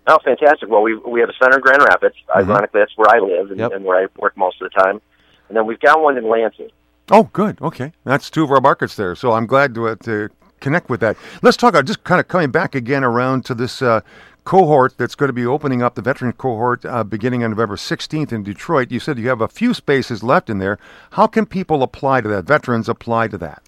[0.07, 0.69] Oh, fantastic!
[0.69, 2.17] Well, we we have a center in Grand Rapids.
[2.29, 2.51] Mm-hmm.
[2.51, 3.73] Ironically, that's where I live and, yep.
[3.73, 5.01] and where I work most of the time.
[5.49, 6.71] And then we've got one in Lansing.
[7.11, 7.61] Oh, good.
[7.61, 9.15] Okay, that's two of our markets there.
[9.15, 10.31] So I'm glad to, uh, to
[10.61, 11.17] connect with that.
[11.43, 11.71] Let's talk.
[11.71, 14.01] about just kind of coming back again around to this uh,
[14.45, 18.33] cohort that's going to be opening up the veteran cohort uh, beginning on November 16th
[18.33, 18.91] in Detroit.
[18.91, 20.79] You said you have a few spaces left in there.
[21.13, 22.45] How can people apply to that?
[22.45, 23.63] Veterans apply to that?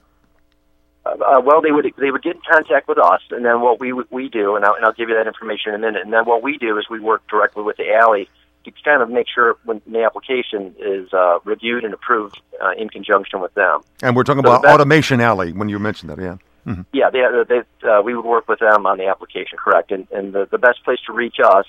[1.06, 3.92] Uh, well, they would they would get in contact with us, and then what we
[3.92, 6.02] we do, and I'll, and I'll give you that information in a minute.
[6.02, 8.28] And then what we do is we work directly with the alley
[8.64, 12.88] to kind of make sure when the application is uh, reviewed and approved uh, in
[12.88, 13.82] conjunction with them.
[14.02, 16.36] And we're talking so about Automation Alley when you mentioned that, yeah.
[16.66, 16.82] Mm-hmm.
[16.92, 19.90] Yeah, they, they, uh, we would work with them on the application, correct?
[19.92, 21.66] And, and the, the best place to reach us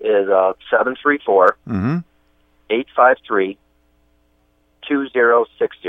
[0.00, 1.98] is uh, 734 mm-hmm.
[2.70, 3.58] 853
[4.88, 5.88] 2060.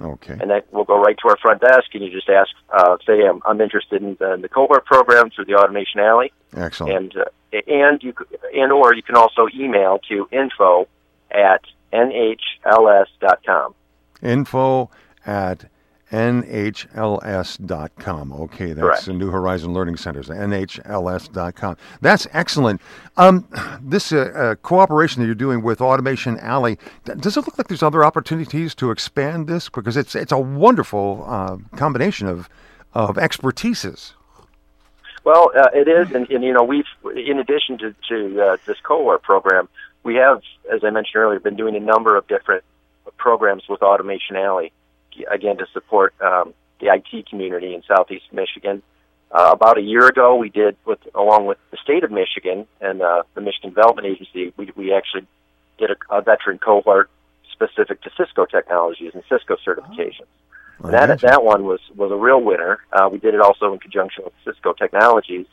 [0.00, 0.38] Okay.
[0.40, 3.26] And that will go right to our front desk, and you just ask, uh, say,
[3.26, 6.32] I'm, I'm interested in the, in the cohort program through the Automation Alley.
[6.56, 6.96] Excellent.
[6.96, 7.24] And uh,
[7.66, 8.14] and you
[8.54, 10.86] and or you can also email to info
[11.30, 11.62] at
[11.92, 13.74] nhls.com.
[14.22, 14.90] Info
[15.26, 15.64] at
[16.10, 18.32] nhls.com.
[18.32, 19.06] Okay, that's Correct.
[19.06, 21.76] the New Horizon Learning Centers, nhls.com.
[22.00, 22.80] That's excellent.
[23.16, 23.46] Um,
[23.82, 27.82] this uh, uh, cooperation that you're doing with Automation Alley, does it look like there's
[27.82, 29.68] other opportunities to expand this?
[29.68, 32.48] Because it's it's a wonderful uh, combination of
[32.94, 34.12] of expertises.
[35.24, 38.78] Well, uh, it is, and, and, you know, we've in addition to, to uh, this
[38.82, 39.68] cohort program,
[40.02, 40.40] we have,
[40.72, 42.64] as I mentioned earlier, been doing a number of different
[43.18, 44.72] programs with Automation Alley
[45.30, 48.82] again to support um, the IT community in Southeast Michigan.
[49.30, 53.02] Uh, about a year ago, we did, with along with the state of Michigan and
[53.02, 55.26] uh, the Michigan Development Agency, we, we actually
[55.78, 57.10] did a, a veteran cohort
[57.52, 60.28] specific to Cisco technologies and Cisco certifications.
[60.82, 62.78] Oh, and that that one was was a real winner.
[62.92, 65.46] Uh, we did it also in conjunction with Cisco Technologies,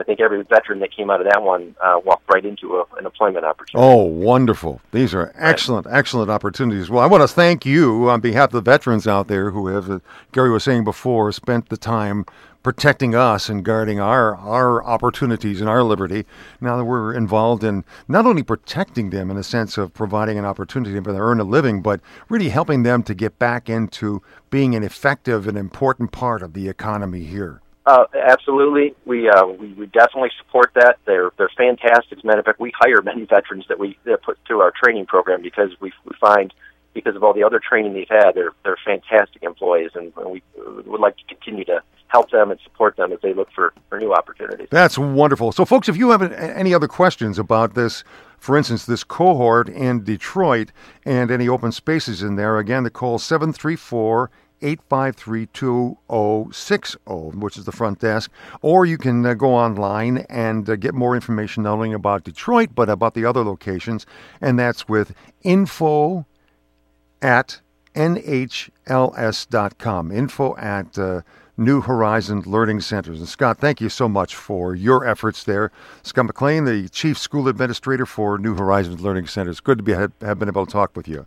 [0.00, 2.84] I think every veteran that came out of that one uh, walked right into a,
[2.98, 3.86] an employment opportunity.
[3.86, 4.80] Oh, wonderful.
[4.92, 5.98] These are excellent, right.
[5.98, 6.90] excellent opportunities.
[6.90, 9.90] Well, I want to thank you on behalf of the veterans out there who have,
[9.90, 9.98] uh,
[10.32, 12.24] Gary was saying before, spent the time
[12.62, 16.26] protecting us and guarding our, our opportunities and our liberty.
[16.60, 20.44] Now that we're involved in not only protecting them in the sense of providing an
[20.44, 24.22] opportunity for them to earn a living, but really helping them to get back into
[24.50, 27.60] being an effective and important part of the economy here.
[27.88, 30.98] Uh, absolutely, we, uh, we we definitely support that.
[31.06, 32.18] They're they're fantastic.
[32.18, 34.74] As a matter of fact, we hire many veterans that we that put through our
[34.84, 36.52] training program because we we find
[36.92, 40.42] because of all the other training they've had, they're they're fantastic employees, and we
[40.84, 43.98] would like to continue to help them and support them as they look for, for
[43.98, 44.68] new opportunities.
[44.70, 45.52] That's wonderful.
[45.52, 48.04] So, folks, if you have any other questions about this,
[48.38, 50.72] for instance, this cohort in Detroit
[51.06, 54.30] and any open spaces in there, again, the call 734
[54.62, 56.98] 853 2060,
[57.38, 58.30] which is the front desk.
[58.62, 62.70] Or you can uh, go online and uh, get more information not only about Detroit,
[62.74, 64.06] but about the other locations.
[64.40, 66.26] And that's with info
[67.22, 67.60] at
[67.94, 68.42] nhls.com.
[70.12, 71.22] Info at uh,
[71.56, 73.18] New Horizon Learning Centers.
[73.18, 75.72] And Scott, thank you so much for your efforts there.
[76.02, 79.58] Scott McLean, the Chief School Administrator for New Horizon Learning Centers.
[79.60, 81.26] Good to be, have been able to talk with you.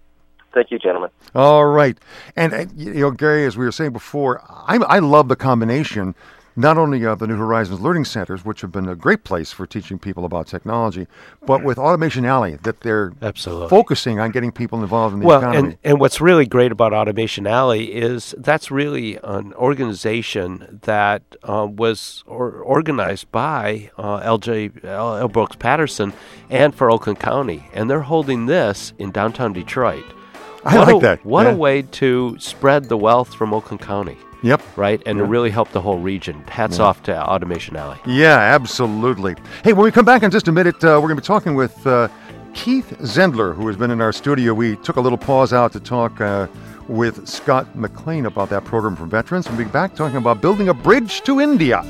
[0.54, 1.10] Thank you, gentlemen.
[1.34, 1.98] All right,
[2.36, 6.16] and uh, you know, Gary, as we were saying before, I, I love the combination
[6.56, 9.66] not only of the New Horizons Learning Centers, which have been a great place for
[9.66, 11.08] teaching people about technology,
[11.46, 13.70] but with Automation Alley, that they're Absolutely.
[13.70, 15.70] focusing on getting people involved in the well, economy.
[15.70, 21.68] And, and what's really great about Automation Alley is that's really an organization that uh,
[21.70, 25.28] was or, organized by uh, LJ L, L.
[25.28, 26.14] Brooks Patterson
[26.50, 30.06] and for Oakland County, and they're holding this in downtown Detroit.
[30.64, 31.26] I what like a, that.
[31.26, 31.54] What yeah.
[31.54, 34.18] a way to spread the wealth from Oakland County.
[34.44, 34.62] Yep.
[34.76, 35.02] Right?
[35.06, 35.24] And yeah.
[35.24, 36.42] to really help the whole region.
[36.48, 36.86] Hats yeah.
[36.86, 38.00] off to Automation Alley.
[38.06, 39.36] Yeah, absolutely.
[39.64, 41.56] Hey, when we come back in just a minute, uh, we're going to be talking
[41.56, 42.08] with uh,
[42.54, 44.54] Keith Zendler, who has been in our studio.
[44.54, 46.48] We took a little pause out to talk uh,
[46.88, 49.48] with Scott McLean about that program for veterans.
[49.48, 51.84] We'll be back talking about building a bridge to India.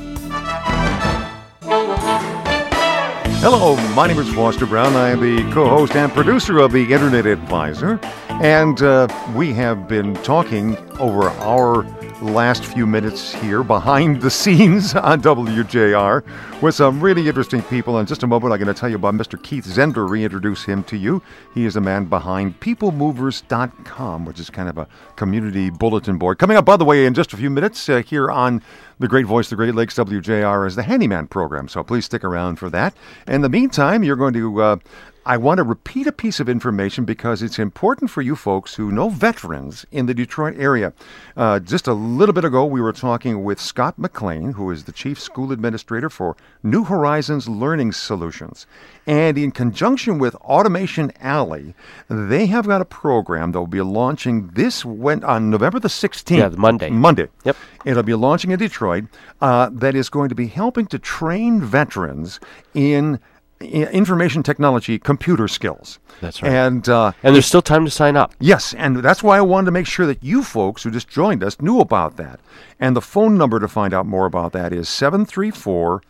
[3.43, 4.95] Hello, my name is Foster Brown.
[4.95, 7.99] I am the co host and producer of the Internet Advisor.
[8.41, 11.83] And uh, we have been talking over our
[12.23, 16.23] last few minutes here behind the scenes on WJR
[16.59, 17.99] with some really interesting people.
[17.99, 19.41] In just a moment, I'm going to tell you about Mr.
[19.41, 21.21] Keith Zender, reintroduce him to you.
[21.53, 26.39] He is the man behind PeopleMovers.com, which is kind of a community bulletin board.
[26.39, 28.63] Coming up, by the way, in just a few minutes uh, here on
[28.97, 31.67] the Great Voice, the Great Lakes WJR, is the Handyman program.
[31.67, 32.95] So please stick around for that.
[33.27, 34.77] In the meantime, you're going to uh,
[35.23, 38.91] I want to repeat a piece of information because it's important for you folks who
[38.91, 40.93] know veterans in the Detroit area.
[41.37, 44.91] Uh, just a little bit ago, we were talking with Scott McLean, who is the
[44.91, 48.65] Chief School Administrator for New Horizons Learning Solutions.
[49.05, 51.75] And in conjunction with Automation Alley,
[52.09, 56.35] they have got a program that will be launching this went on November the 16th.
[56.35, 56.89] Yeah, Monday.
[56.89, 57.27] Monday.
[57.43, 57.57] Yep.
[57.85, 59.03] It'll be launching in Detroit
[59.39, 62.39] uh, that is going to be helping to train veterans
[62.73, 63.19] in
[63.61, 65.99] information technology computer skills.
[66.21, 66.51] That's right.
[66.51, 68.33] And uh, and there's still time to sign up.
[68.39, 71.43] Yes, and that's why I wanted to make sure that you folks who just joined
[71.43, 72.39] us knew about that.
[72.79, 76.01] And the phone number to find out more about that is 734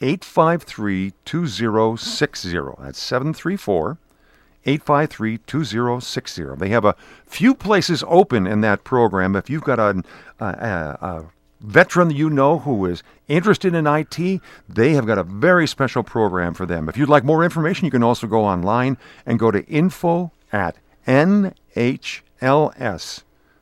[0.00, 2.58] 853 2060.
[2.78, 3.98] That's 734
[4.64, 6.44] 853 2060.
[6.56, 6.96] They have a
[7.26, 9.36] few places open in that program.
[9.36, 10.02] If you've got a,
[10.38, 11.24] a, a
[11.60, 16.54] veteran you know who is interested in IT, they have got a very special program
[16.54, 16.88] for them.
[16.88, 20.76] If you'd like more information, you can also go online and go to info at
[21.06, 21.52] NHLS.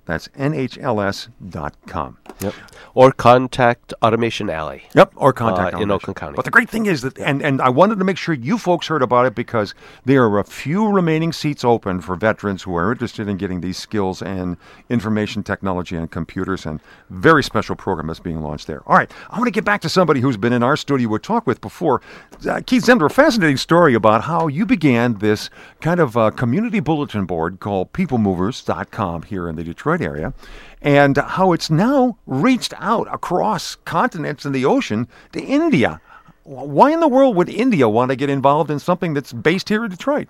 [0.09, 2.16] That's nhls.com.
[2.40, 2.55] Yep.
[2.94, 4.85] Or contact Automation Alley.
[4.94, 6.35] Yep, or contact uh, in Oakland County.
[6.35, 8.87] But the great thing is that, and, and I wanted to make sure you folks
[8.87, 9.75] heard about it because
[10.07, 13.77] there are a few remaining seats open for veterans who are interested in getting these
[13.77, 14.57] skills and
[14.88, 18.83] information technology and computers, and very special program that's being launched there.
[18.87, 21.18] All right, I want to get back to somebody who's been in our studio we
[21.18, 22.01] talked with before.
[22.49, 25.51] Uh, Keith Zendler, a fascinating story about how you began this
[25.83, 30.33] kind of uh, community bulletin board called PeopleMovers.com here in the Detroit area
[30.81, 36.01] and how it's now reached out across continents and the ocean to India.
[36.45, 39.85] Why in the world would India want to get involved in something that's based here
[39.85, 40.29] in Detroit?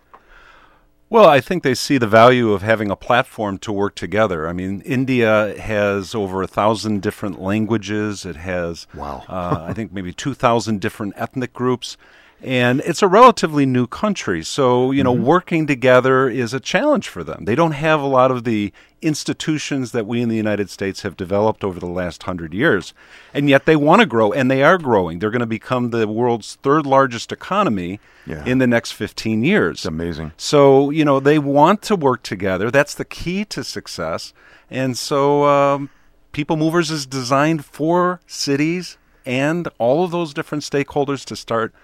[1.11, 4.47] Well, I think they see the value of having a platform to work together.
[4.47, 8.27] I mean, India has over a thousand different languages.
[8.27, 11.97] It has, wow, uh, I think maybe two thousand different ethnic groups
[12.43, 14.45] and it's a relatively new country.
[14.45, 15.25] So, you know, mm-hmm.
[15.25, 17.45] working together is a challenge for them.
[17.45, 18.73] They don't have a lot of the
[19.03, 22.95] institutions that we in the United States have developed over the last hundred years.
[23.35, 25.19] And yet they want to grow, and they are growing.
[25.19, 28.45] They're going to become the world's third largest economy yeah.
[28.45, 29.79] in the next 15 years.
[29.79, 30.33] It's amazing.
[30.37, 32.71] So, you know, they want to work together.
[32.71, 34.33] That's the key to success.
[34.71, 35.91] And so, um,
[36.31, 38.97] People Movers is designed for cities
[39.27, 41.75] and all of those different stakeholders to start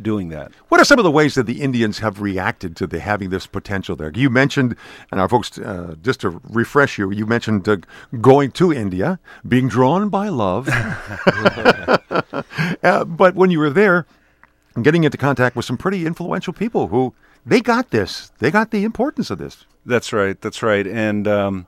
[0.00, 0.52] doing that.
[0.68, 3.46] What are some of the ways that the Indians have reacted to the having this
[3.46, 4.10] potential there?
[4.14, 4.76] You mentioned,
[5.10, 7.76] and our folks, uh, just to refresh you, you mentioned uh,
[8.20, 10.68] going to India, being drawn by love.
[12.82, 14.06] uh, but when you were there,
[14.80, 18.84] getting into contact with some pretty influential people who they got this, they got the
[18.84, 19.66] importance of this.
[19.84, 20.40] That's right.
[20.40, 20.86] That's right.
[20.86, 21.66] And um,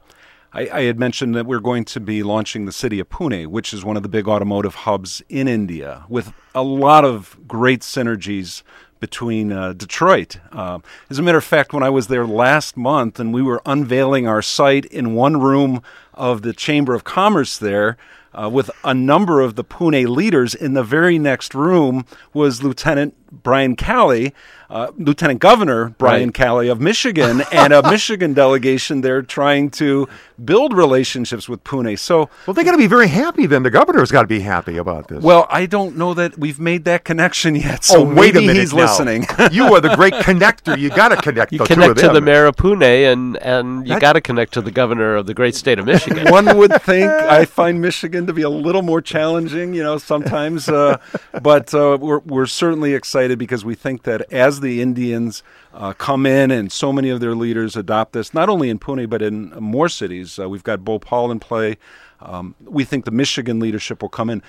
[0.55, 3.75] I, I, had mentioned that we're going to be launching the city of Pune, which
[3.75, 8.62] is one of the big automotive hubs in India, with a lot of great synergies
[9.01, 10.38] between uh, Detroit.
[10.53, 10.79] Uh,
[11.11, 14.29] as a matter of fact, when I was there last month and we were unveiling
[14.29, 15.83] our site in one room
[16.14, 17.97] of the Chamber of Commerce there,
[18.35, 20.55] uh, with a number of the Pune leaders.
[20.55, 24.35] In the very next room was Lieutenant Brian Calley,
[24.75, 26.35] uh, Lieutenant Governor Brian right.
[26.35, 30.09] Calley of Michigan, and a Michigan delegation there trying to
[30.45, 31.97] build relationships with Pune.
[31.97, 33.47] So, well, they got to be very happy.
[33.47, 35.23] Then the governor's got to be happy about this.
[35.23, 37.85] Well, I don't know that we've made that connection yet.
[37.85, 38.83] So oh, wait a minute, he's now.
[38.83, 39.27] listening.
[39.53, 40.77] you are the great connector.
[40.77, 41.53] You got to connect.
[41.53, 44.61] You the connect to the mayor of Pune, and and you got to connect to
[44.61, 46.33] the governor of the great state of Michigan.
[46.33, 47.13] One would think.
[47.13, 50.99] I find Michigan to be a little more challenging, you know, sometimes, uh,
[51.43, 56.27] but uh, we're we're certainly excited because we think that as the Indians uh, come
[56.27, 59.50] in and so many of their leaders adopt this, not only in Pune but in
[59.50, 60.38] more cities.
[60.38, 61.77] Uh, we've got Bhopal in play.
[62.20, 64.42] Um, we think the Michigan leadership will come in.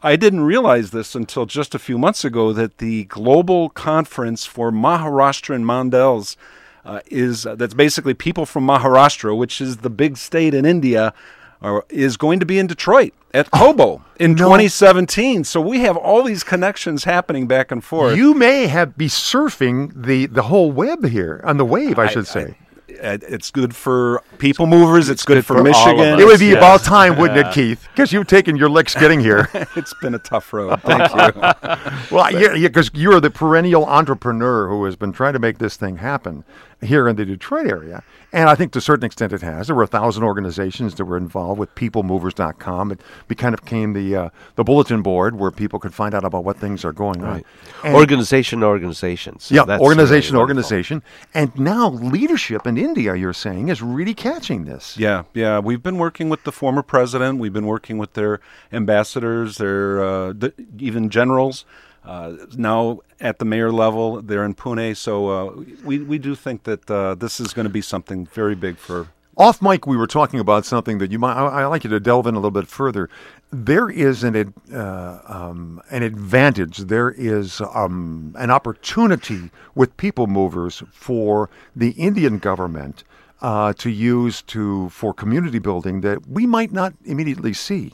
[0.00, 4.70] I didn't realize this until just a few months ago that the global conference for
[4.70, 6.36] Maharashtrian Mandals
[6.84, 11.12] uh, is uh, that's basically people from Maharashtra, which is the big state in India,
[11.60, 14.44] are, is going to be in Detroit at oh, Cobo in no.
[14.44, 15.44] 2017.
[15.44, 18.16] So we have all these connections happening back and forth.
[18.16, 22.06] You may have be surfing the the whole web here on the wave, I, I
[22.08, 22.56] should say.
[23.02, 25.08] I, it's good for people movers.
[25.08, 26.18] It's, it's good, good, for, for Michigan.
[26.18, 26.56] It would be yes.
[26.56, 27.86] about time, wouldn't it, Keith?
[27.92, 29.48] Because you've taken your licks getting here.
[29.76, 30.80] it's been a tough road.
[30.82, 32.10] Thank you.
[32.16, 35.98] well, yeah, because you're the perennial entrepreneur who has been trying to make this thing
[35.98, 36.44] happen
[36.80, 38.02] here in the Detroit area.
[38.32, 39.68] And I think to a certain extent it has.
[39.68, 42.92] There were a thousand organizations that were involved with peoplemovers.com.
[42.92, 46.44] It kind of became the uh, the bulletin board where people could find out about
[46.44, 47.44] what things are going right.
[47.82, 47.86] on.
[47.86, 49.44] And organization organizations.
[49.44, 51.02] So yeah, organization organization.
[51.32, 54.98] And now leadership in India, you're saying, is really catching this.
[54.98, 55.58] Yeah, yeah.
[55.58, 57.38] We've been working with the former president.
[57.38, 58.40] We've been working with their
[58.72, 60.34] ambassadors, their uh,
[60.78, 61.64] even generals.
[62.04, 64.96] Uh, now at the mayor level, they're in Pune.
[64.96, 68.54] So uh, we we do think that uh, this is going to be something very
[68.54, 69.08] big for.
[69.36, 71.34] Off mic, we were talking about something that you might.
[71.34, 73.08] I, I like you to delve in a little bit further.
[73.52, 76.78] There is an uh, um, an advantage.
[76.78, 83.04] There is um, an opportunity with people movers for the Indian government
[83.40, 87.92] uh, to use to for community building that we might not immediately see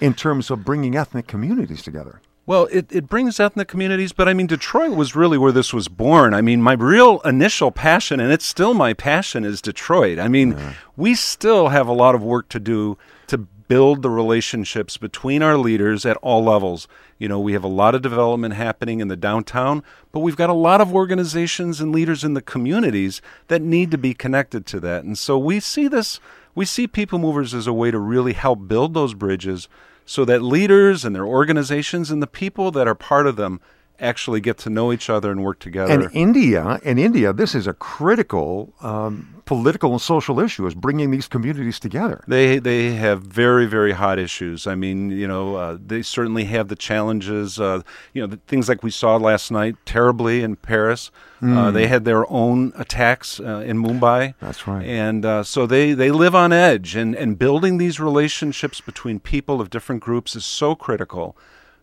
[0.00, 2.20] in terms of bringing ethnic communities together.
[2.48, 5.86] Well, it, it brings ethnic communities, but I mean, Detroit was really where this was
[5.86, 6.32] born.
[6.32, 10.18] I mean, my real initial passion, and it's still my passion, is Detroit.
[10.18, 10.72] I mean, yeah.
[10.96, 12.96] we still have a lot of work to do
[13.26, 16.88] to build the relationships between our leaders at all levels.
[17.18, 20.48] You know, we have a lot of development happening in the downtown, but we've got
[20.48, 24.80] a lot of organizations and leaders in the communities that need to be connected to
[24.80, 25.04] that.
[25.04, 26.18] And so we see this,
[26.54, 29.68] we see people movers as a way to really help build those bridges
[30.08, 33.60] so that leaders and their organizations and the people that are part of them
[34.00, 35.92] actually get to know each other and work together.
[35.92, 41.10] And India, in India, this is a critical um, political and social issue: is bringing
[41.10, 42.22] these communities together.
[42.28, 44.66] They they have very very hot issues.
[44.66, 47.58] I mean, you know, uh, they certainly have the challenges.
[47.58, 47.82] Uh,
[48.12, 51.10] you know, the things like we saw last night, terribly in Paris.
[51.40, 51.56] Mm.
[51.56, 51.74] Uh, hmm.
[51.74, 54.34] they had their own attacks uh, in Mumbai.
[54.40, 54.84] That's right.
[54.84, 59.60] And uh, so they they live on edge, and and building these relationships between people
[59.60, 61.36] of different groups is so critical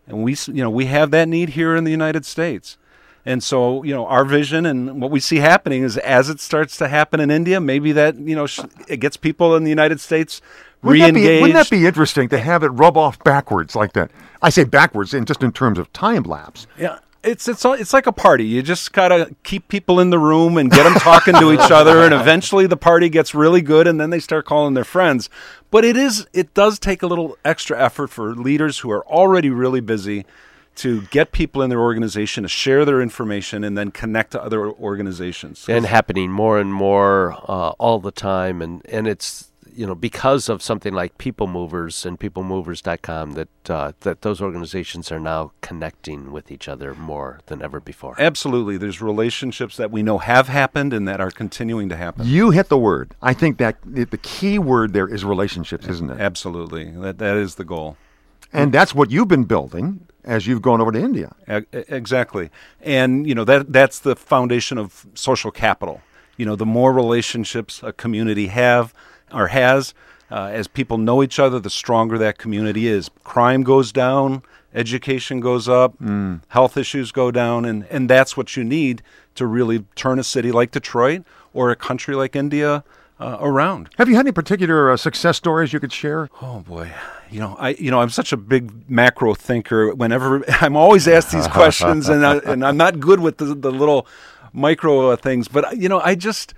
[0.06, 2.78] and we you know we have that need here in the United States.
[3.28, 6.76] And so, you know, our vision and what we see happening is as it starts
[6.76, 8.46] to happen in India, maybe that, you know,
[8.86, 10.40] it gets people in the United States
[10.80, 14.12] wouldn't that, be, wouldn't that be interesting to have it rub off backwards like that?
[14.42, 16.68] I say backwards in just in terms of time lapse.
[16.78, 18.44] Yeah it's it's it's like a party.
[18.44, 22.02] You just gotta keep people in the room and get them talking to each other,
[22.02, 25.28] and eventually the party gets really good, and then they start calling their friends.
[25.70, 29.50] But it is it does take a little extra effort for leaders who are already
[29.50, 30.24] really busy
[30.76, 34.66] to get people in their organization to share their information and then connect to other
[34.68, 35.66] organizations.
[35.68, 40.48] And happening more and more uh, all the time, and and it's you know, because
[40.48, 46.32] of something like People Movers and PeopleMovers.com, that uh, that those organizations are now connecting
[46.32, 48.14] with each other more than ever before.
[48.18, 52.26] Absolutely, there's relationships that we know have happened and that are continuing to happen.
[52.26, 53.14] You hit the word.
[53.20, 56.20] I think that the key word there is relationships, isn't it?
[56.20, 57.96] Absolutely, that that is the goal.
[58.52, 61.34] And that's what you've been building as you've gone over to India.
[61.72, 62.50] Exactly,
[62.80, 66.00] and you know that that's the foundation of social capital.
[66.38, 68.92] You know, the more relationships a community have
[69.32, 69.94] or has.
[70.30, 73.10] Uh, as people know each other, the stronger that community is.
[73.22, 74.42] Crime goes down,
[74.74, 76.40] education goes up, mm.
[76.48, 79.02] health issues go down, and, and that's what you need
[79.36, 81.22] to really turn a city like Detroit
[81.54, 82.82] or a country like India
[83.18, 83.88] uh, around.
[83.98, 86.28] Have you had any particular uh, success stories you could share?
[86.42, 86.92] Oh boy,
[87.30, 89.94] you know, I you know I'm such a big macro thinker.
[89.94, 93.70] Whenever I'm always asked these questions, and I, and I'm not good with the the
[93.70, 94.06] little
[94.52, 96.54] micro uh, things, but you know, I just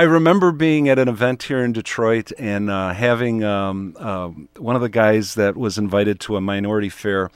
[0.00, 4.74] I remember being at an event here in Detroit and uh, having um, uh, one
[4.74, 7.30] of the guys that was invited to a minority fair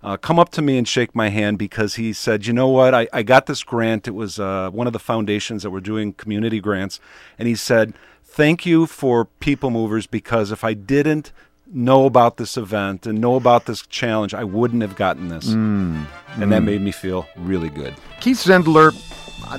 [0.00, 2.94] uh, come up to me and shake my hand because he said, You know what?
[2.94, 4.06] I, I got this grant.
[4.06, 7.00] It was uh, one of the foundations that were doing community grants.
[7.36, 11.32] And he said, Thank you for People Movers because if I didn't
[11.66, 15.48] know about this event and know about this challenge, I wouldn't have gotten this.
[15.48, 16.50] Mm, and mm.
[16.50, 17.92] that made me feel really good.
[18.20, 18.92] Keith Zendler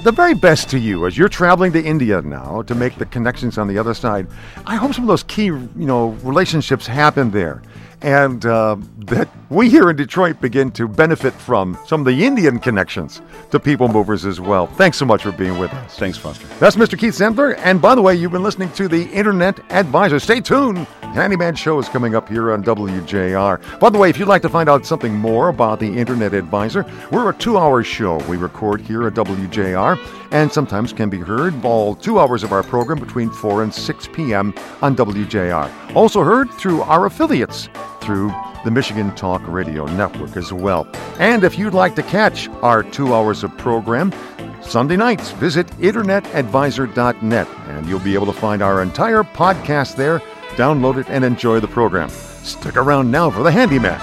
[0.02, 3.58] the very best to you as you're traveling to India now to make the connections
[3.58, 4.28] on the other side.
[4.66, 7.62] I hope some of those key, you know, relationships happen there
[8.06, 12.60] and uh, that we here in Detroit begin to benefit from some of the Indian
[12.60, 14.68] connections to People Movers as well.
[14.68, 15.98] Thanks so much for being with us.
[15.98, 16.46] Thanks, Foster.
[16.60, 16.98] That's Mr.
[17.00, 17.58] Keith Zendler.
[17.58, 20.20] And by the way, you've been listening to the Internet Advisor.
[20.20, 20.86] Stay tuned.
[21.16, 23.80] Handyman Show is coming up here on WJR.
[23.80, 26.86] By the way, if you'd like to find out something more about the Internet Advisor,
[27.10, 29.98] we're a two hour show we record here at WJR
[30.32, 34.10] and sometimes can be heard all two hours of our program between 4 and 6
[34.12, 34.54] p.m.
[34.82, 35.96] on WJR.
[35.96, 37.70] Also heard through our affiliates
[38.06, 38.34] through
[38.64, 40.88] the Michigan Talk Radio Network as well.
[41.20, 44.14] And if you'd like to catch our two hours of program,
[44.62, 50.20] Sunday nights, visit InternetAdvisor.net and you'll be able to find our entire podcast there.
[50.56, 52.10] Download it and enjoy the program.
[52.10, 54.00] Stick around now for the handyman.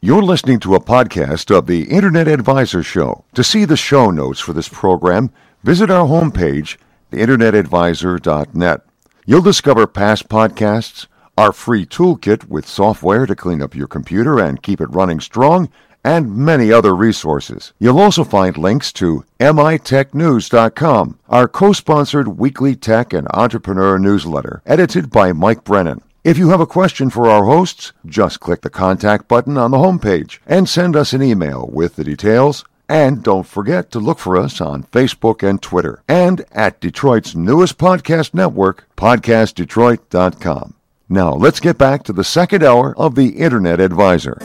[0.00, 3.24] You're listening to a podcast of the Internet Advisor Show.
[3.34, 5.30] To see the show notes for this program,
[5.62, 6.76] visit our homepage,
[7.10, 8.80] theinternetadvisor.net.
[9.24, 11.06] You'll discover past podcasts,
[11.36, 15.68] our free toolkit with software to clean up your computer and keep it running strong,
[16.04, 17.72] and many other resources.
[17.78, 25.32] You'll also find links to mitechnews.com, our co-sponsored weekly tech and entrepreneur newsletter, edited by
[25.32, 26.02] Mike Brennan.
[26.22, 29.78] If you have a question for our hosts, just click the contact button on the
[29.78, 32.64] homepage and send us an email with the details.
[32.88, 37.78] And don't forget to look for us on Facebook and Twitter and at Detroit's newest
[37.78, 40.74] podcast network, podcastdetroit.com.
[41.10, 44.38] Now, let's get back to the second hour of the Internet Advisor.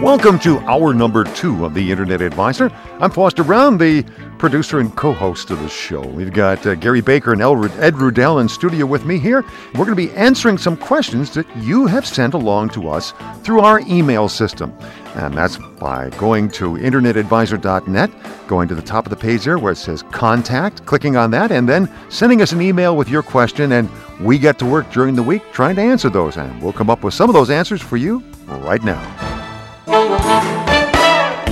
[0.00, 2.70] Welcome to hour number two of the Internet Advisor.
[3.00, 4.04] I'm Foster Brown, the
[4.38, 6.06] producer and co host of the show.
[6.06, 9.44] We've got uh, Gary Baker and Ed Rudell in studio with me here.
[9.74, 13.12] We're going to be answering some questions that you have sent along to us
[13.42, 14.72] through our email system.
[15.16, 18.10] And that's by going to internetadvisor.net,
[18.46, 21.50] going to the top of the page there where it says contact, clicking on that,
[21.50, 23.72] and then sending us an email with your question.
[23.72, 23.90] And
[24.20, 26.36] we get to work during the week trying to answer those.
[26.36, 29.02] And we'll come up with some of those answers for you right now.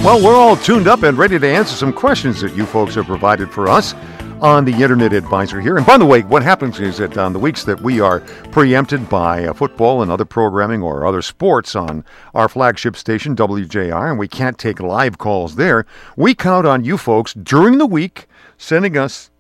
[0.05, 3.07] Well, we're all tuned up and ready to answer some questions that you folks have
[3.07, 3.95] provided for us
[4.41, 5.77] on the Internet Advisor here.
[5.79, 8.21] And by the way, what happens is that on the weeks that we are
[8.53, 12.05] preempted by uh, football and other programming or other sports on
[12.35, 15.87] our flagship station, WJR, and we can't take live calls there,
[16.17, 18.27] we count on you folks during the week
[18.59, 19.31] sending us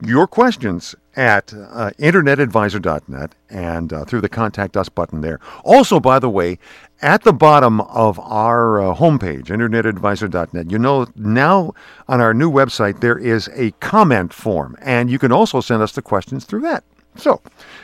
[0.00, 5.40] your questions at uh, internetadvisor.net and uh, through the contact us button there.
[5.64, 6.58] Also, by the way,
[7.02, 11.72] at the bottom of our uh, homepage, internetadvisor.net, you know now
[12.08, 15.92] on our new website there is a comment form, and you can also send us
[15.92, 16.84] the questions through that.
[17.16, 17.40] So,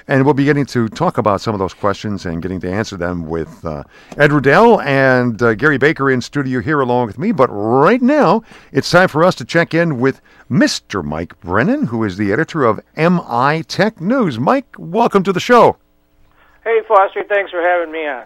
[0.09, 2.97] and we'll be getting to talk about some of those questions and getting to answer
[2.97, 3.85] them with uh,
[4.17, 7.31] Ed Rudell and uh, Gary Baker in studio here along with me.
[7.31, 10.21] But right now, it's time for us to check in with
[10.51, 11.05] Mr.
[11.05, 14.39] Mike Brennan, who is the editor of MI Tech News.
[14.41, 15.77] Mike, welcome to the show.
[16.65, 18.25] Hey, Foster, thanks for having me on.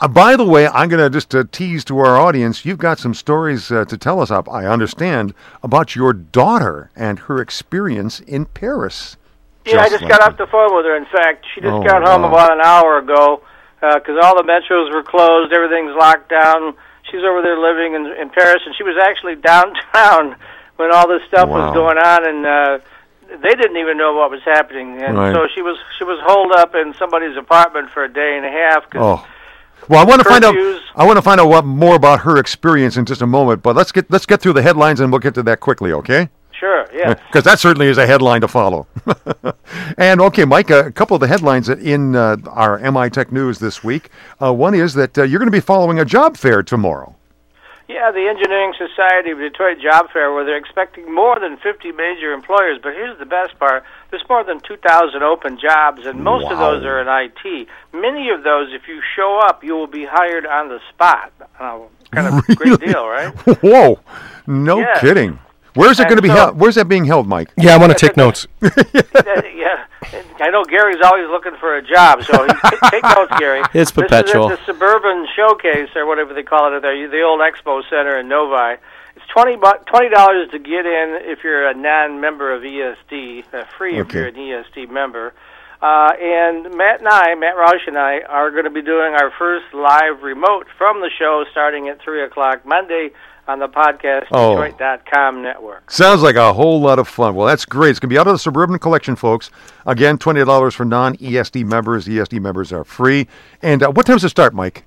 [0.00, 2.64] Uh, by the way, I'm going to just uh, tease to our audience.
[2.64, 7.18] You've got some stories uh, to tell us, up I understand, about your daughter and
[7.20, 9.16] her experience in Paris.
[9.64, 10.96] Yeah, I just like got off the phone with her.
[10.96, 12.28] In fact, she just oh, got home wow.
[12.28, 13.42] about an hour ago
[13.80, 16.74] because uh, all the metros were closed, everything's locked down.
[17.10, 20.36] She's over there living in, in Paris, and she was actually downtown
[20.76, 21.66] when all this stuff wow.
[21.66, 22.78] was going on, and uh,
[23.42, 25.02] they didn't even know what was happening.
[25.02, 25.34] And right.
[25.34, 28.50] so she was she was holed up in somebody's apartment for a day and a
[28.50, 28.88] half.
[28.90, 29.26] Cause oh.
[29.88, 30.54] Well, I want to find out.
[30.96, 33.62] I want to find out what more about her experience in just a moment.
[33.62, 35.92] But let's get let's get through the headlines and we'll get to that quickly.
[35.92, 36.30] Okay.
[36.58, 37.14] Sure, yeah.
[37.26, 38.86] Because that certainly is a headline to follow.
[39.98, 43.82] and okay, Mike, a couple of the headlines in uh, our MI Tech News this
[43.82, 44.10] week.
[44.40, 47.14] Uh, one is that uh, you're going to be following a job fair tomorrow.
[47.86, 52.32] Yeah, the Engineering Society of Detroit Job Fair, where they're expecting more than 50 major
[52.32, 52.78] employers.
[52.82, 56.52] But here's the best part there's more than 2,000 open jobs, and most wow.
[56.52, 57.68] of those are in IT.
[57.92, 61.32] Many of those, if you show up, you will be hired on the spot.
[61.60, 62.56] Oh, kind of really?
[62.56, 63.34] great deal, right?
[63.62, 64.00] Whoa,
[64.46, 65.00] no yes.
[65.00, 65.38] kidding.
[65.74, 66.60] Where's it going to be so, held?
[66.60, 67.50] Where's that being held, Mike?
[67.56, 68.46] Yeah, I want to take notes.
[68.62, 69.86] yeah,
[70.40, 72.46] I know Gary's always looking for a job, so
[72.90, 73.62] take notes, Gary.
[73.74, 74.48] It's perpetual.
[74.48, 77.82] This is at the Suburban Showcase, or whatever they call it there, the old Expo
[77.90, 78.80] Center in Novi.
[79.16, 84.00] It's twenty twenty dollars to get in if you're a non-member of ESD, uh, free
[84.00, 84.08] okay.
[84.08, 85.34] if you're an ESD member.
[85.82, 89.30] Uh, and Matt and I, Matt Roush and I, are going to be doing our
[89.38, 93.10] first live remote from the show starting at 3 o'clock Monday,
[93.46, 94.62] on the podcast oh.
[94.62, 95.90] Detroit.com network.
[95.90, 97.34] Sounds like a whole lot of fun.
[97.34, 97.90] Well, that's great.
[97.90, 99.50] It's going to be out of the Suburban Collection, folks.
[99.86, 102.06] Again, $20 for non ESD members.
[102.06, 103.26] ESD members are free.
[103.62, 104.84] And uh, what time does it start, Mike?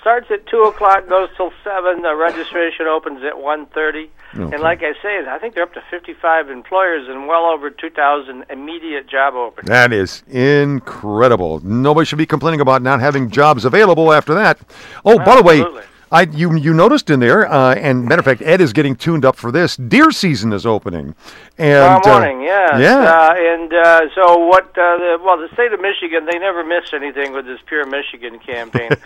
[0.00, 2.02] Starts at 2 o'clock, goes till 7.
[2.02, 4.08] The registration opens at 1.30.
[4.34, 4.54] Okay.
[4.54, 8.44] And like I say, I think they're up to 55 employers and well over 2,000
[8.50, 9.68] immediate job openings.
[9.68, 11.60] That is incredible.
[11.64, 14.58] Nobody should be complaining about not having jobs available after that.
[15.04, 15.64] Oh, by the way,
[16.10, 19.24] I you you noticed in there, uh, and matter of fact, Ed is getting tuned
[19.24, 19.76] up for this.
[19.76, 21.14] Deer season is opening,
[21.58, 22.98] and tomorrow uh, morning, yeah, yeah.
[22.98, 24.68] Uh, and uh, so what?
[24.70, 28.38] Uh, the, well, the state of Michigan, they never miss anything with this Pure Michigan
[28.38, 28.90] campaign,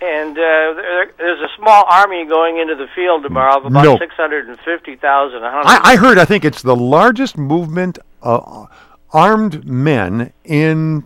[0.00, 3.98] and uh, there, there's a small army going into the field tomorrow of about no.
[3.98, 5.44] six hundred and fifty thousand.
[5.44, 6.18] I, I heard.
[6.18, 7.98] I think it's the largest movement.
[8.22, 8.68] of
[9.14, 11.04] armed men in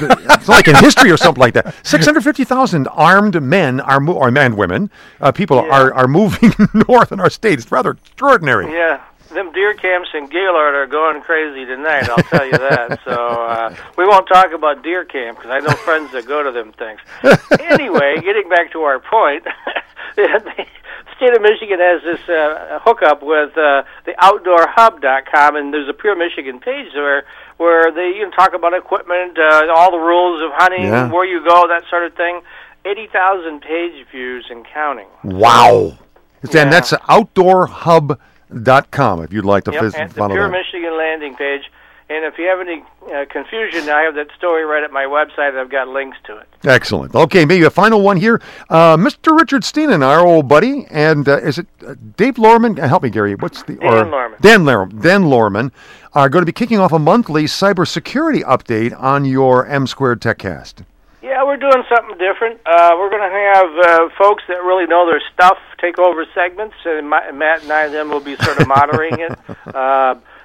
[0.00, 1.74] it's like in history or something like that.
[1.84, 5.72] Six hundred fifty thousand armed men are mo- or and women, uh, people yeah.
[5.72, 6.52] are are moving
[6.88, 7.58] north in our state.
[7.58, 8.72] It's rather extraordinary.
[8.72, 12.08] Yeah, them deer camps in Gaylord are going crazy tonight.
[12.08, 13.00] I'll tell you that.
[13.12, 16.52] So uh, we won't talk about deer camp because I know friends that go to
[16.52, 17.00] them things.
[17.60, 19.44] anyway, getting back to our point,
[21.16, 26.16] state of Michigan has this uh, hookup with uh, the OutdoorHub.com, and there's a Pure
[26.16, 27.24] Michigan page there
[27.56, 31.10] where they you know, talk about equipment, uh, all the rules of hunting, yeah.
[31.10, 32.42] where you go, that sort of thing.
[32.84, 35.06] Eighty thousand page views and counting.
[35.22, 35.96] Wow!
[36.50, 36.62] Yeah.
[36.62, 40.10] And that's outdoorhub.com if you'd like to yep, visit.
[40.10, 40.50] The Pure that.
[40.50, 41.70] Michigan landing page.
[42.12, 45.58] And if you have any uh, confusion, I have that story right at my website.
[45.58, 46.48] I've got links to it.
[46.62, 47.14] Excellent.
[47.14, 48.42] Okay, maybe a final one here.
[48.68, 49.34] Uh, Mr.
[49.34, 52.78] Richard Stiennon, our old buddy, and uh, is it uh, Dave Lohrmann?
[52.78, 53.34] Uh, help me, Gary.
[53.34, 54.40] What's the Dan Lohrmann?
[54.42, 55.00] Dan Lohrmann.
[55.00, 55.72] Dan Lohrmann
[56.12, 60.84] are going to be kicking off a monthly cybersecurity update on your M Squared TechCast.
[61.22, 62.60] Yeah, we're doing something different.
[62.66, 66.74] Uh, we're going to have uh, folks that really know their stuff take over segments,
[66.84, 69.38] and Matt and I then will be sort of moderating it.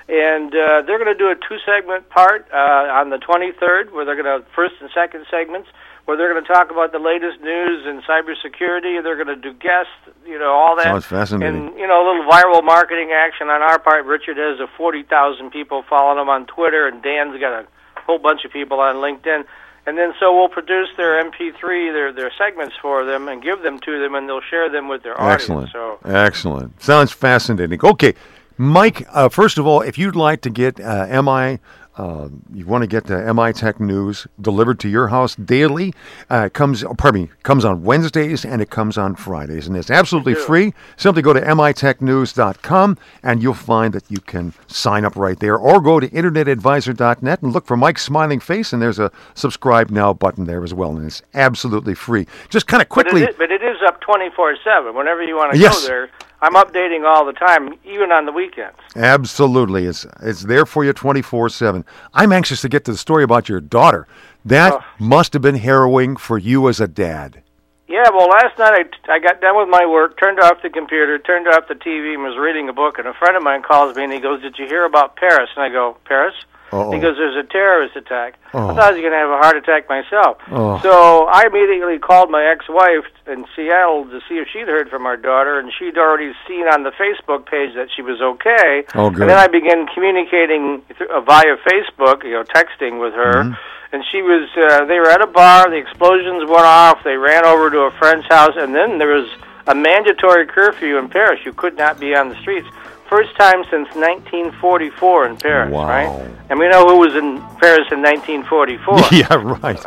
[0.10, 2.56] And uh, they're going to do a two-segment part uh,
[2.96, 5.68] on the 23rd, where they're going to first and second segments,
[6.06, 9.04] where they're going to talk about the latest news in cybersecurity.
[9.04, 9.92] They're going to do guests,
[10.26, 10.86] you know, all that.
[10.86, 11.68] Sounds fascinating.
[11.68, 14.06] And you know, a little viral marketing action on our part.
[14.06, 17.68] Richard has a 40,000 people following him on Twitter, and Dan's got a
[18.06, 19.44] whole bunch of people on LinkedIn.
[19.86, 23.80] And then so we'll produce their MP3, their their segments for them, and give them
[23.80, 25.74] to them, and they'll share them with their Excellent.
[25.76, 26.00] audience.
[26.04, 26.82] So Excellent.
[26.82, 27.80] Sounds fascinating.
[27.82, 28.14] Okay,
[28.58, 31.60] Mike, uh, first of all, if you'd like to get uh, MI,
[31.98, 35.94] uh, you want to get the MI Tech news delivered to your house daily,
[36.30, 39.68] uh, it comes, oh, pardon me, comes on Wednesdays and it comes on Fridays.
[39.68, 40.74] And it's absolutely free.
[40.96, 45.82] Simply go to mitechnews.com and you'll find that you can sign up right there or
[45.82, 50.46] go to internetadvisor.net and look for Mike's smiling face and there's a subscribe now button
[50.46, 50.96] there as well.
[50.96, 52.28] And it's absolutely free.
[52.50, 53.22] Just kind of quickly.
[53.22, 54.94] But it is, but it is up 24/7.
[54.94, 55.82] Whenever you want to Yes.
[55.82, 56.10] go there,
[56.42, 58.78] I'm updating all the time, even on the weekends.
[58.96, 59.86] Absolutely.
[59.86, 61.84] It's it's there for you 24/7.
[62.14, 64.08] I'm anxious to get to the story about your daughter.
[64.46, 64.84] That Oh.
[65.00, 67.42] must have been harrowing for you as a dad.
[67.88, 71.18] Yeah, well, last night I, I got done with my work, turned off the computer,
[71.18, 73.00] turned off the TV, and was reading a book.
[73.00, 75.50] And a friend of mine calls me and he goes, "Did you hear about Paris?"
[75.56, 76.36] And I go, "Paris?"
[76.72, 76.92] Uh-oh.
[77.00, 78.70] Goes, "There's a terrorist attack." Oh.
[78.70, 80.38] I thought I was going to have a heart attack myself.
[80.52, 80.80] Oh.
[80.82, 85.18] So I immediately called my ex-wife in Seattle to see if she'd heard from our
[85.18, 88.84] daughter, and she'd already seen on the Facebook page that she was okay.
[88.96, 89.22] Oh, good.
[89.22, 93.44] And then I began communicating th- uh, via Facebook, you know, texting with her.
[93.44, 93.54] Mm-hmm.
[93.94, 97.46] And she was, uh, they were at a bar, the explosions went off, they ran
[97.46, 99.30] over to a friend's house, and then there was
[99.66, 101.40] a mandatory curfew in Paris.
[101.46, 102.68] You could not be on the streets.
[103.10, 105.88] First time since 1944 in Paris, Wow.
[105.88, 106.32] right?
[106.50, 109.00] And we know who was in Paris in 1944.
[109.12, 109.80] yeah, right.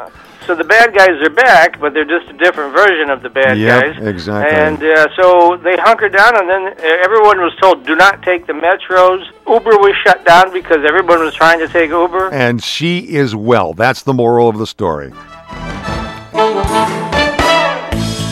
[0.47, 3.59] So the bad guys are back, but they're just a different version of the bad
[3.59, 4.07] Yep, guys.
[4.07, 4.57] exactly.
[4.57, 8.47] And uh, so they hunkered down, and then uh, everyone was told, "Do not take
[8.47, 12.31] the metros." Uber was shut down because everyone was trying to take Uber.
[12.33, 13.75] And she is well.
[13.75, 15.13] That's the moral of the story.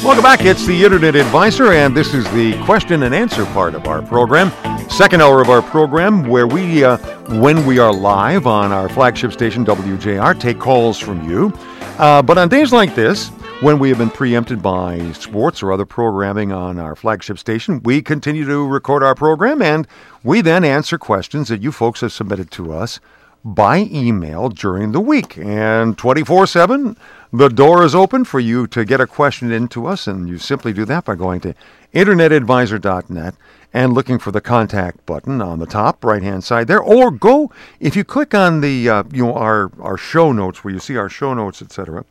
[0.04, 0.44] Welcome back.
[0.44, 4.50] It's the Internet Advisor, and this is the question and answer part of our program.
[4.88, 6.96] Second hour of our program, where we, uh,
[7.40, 11.52] when we are live on our flagship station WJR, take calls from you.
[11.98, 13.28] Uh, but on days like this,
[13.60, 18.00] when we have been preempted by sports or other programming on our flagship station, we
[18.00, 19.86] continue to record our program and
[20.22, 23.00] we then answer questions that you folks have submitted to us
[23.44, 25.38] by email during the week.
[25.38, 26.96] And 24 7,
[27.32, 30.72] the door is open for you to get a question into us, and you simply
[30.72, 31.54] do that by going to
[31.94, 33.34] internetadvisor.net
[33.72, 37.50] and looking for the contact button on the top right hand side there or go
[37.80, 40.96] if you click on the uh, you know our our show notes where you see
[40.96, 42.04] our show notes etc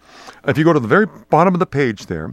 [0.47, 2.31] if you go to the very bottom of the page there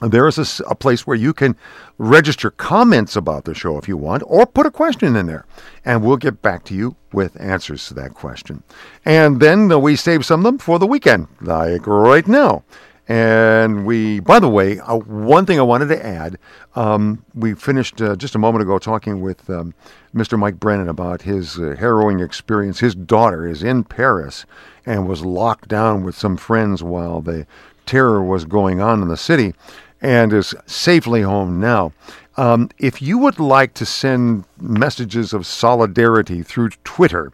[0.00, 1.56] there is a, a place where you can
[1.98, 5.44] register comments about the show if you want, or put a question in there,
[5.84, 8.62] and we'll get back to you with answers to that question.
[9.04, 12.64] And then uh, we save some of them for the weekend, like right now.
[13.08, 16.38] And we, by the way, uh, one thing I wanted to add
[16.76, 19.74] um, we finished uh, just a moment ago talking with um,
[20.14, 20.38] Mr.
[20.38, 22.78] Mike Brennan about his uh, harrowing experience.
[22.78, 24.46] His daughter is in Paris
[24.86, 27.48] and was locked down with some friends while the
[27.84, 29.52] terror was going on in the city
[30.00, 31.92] and is safely home now.
[32.36, 37.32] Um, if you would like to send messages of solidarity through Twitter,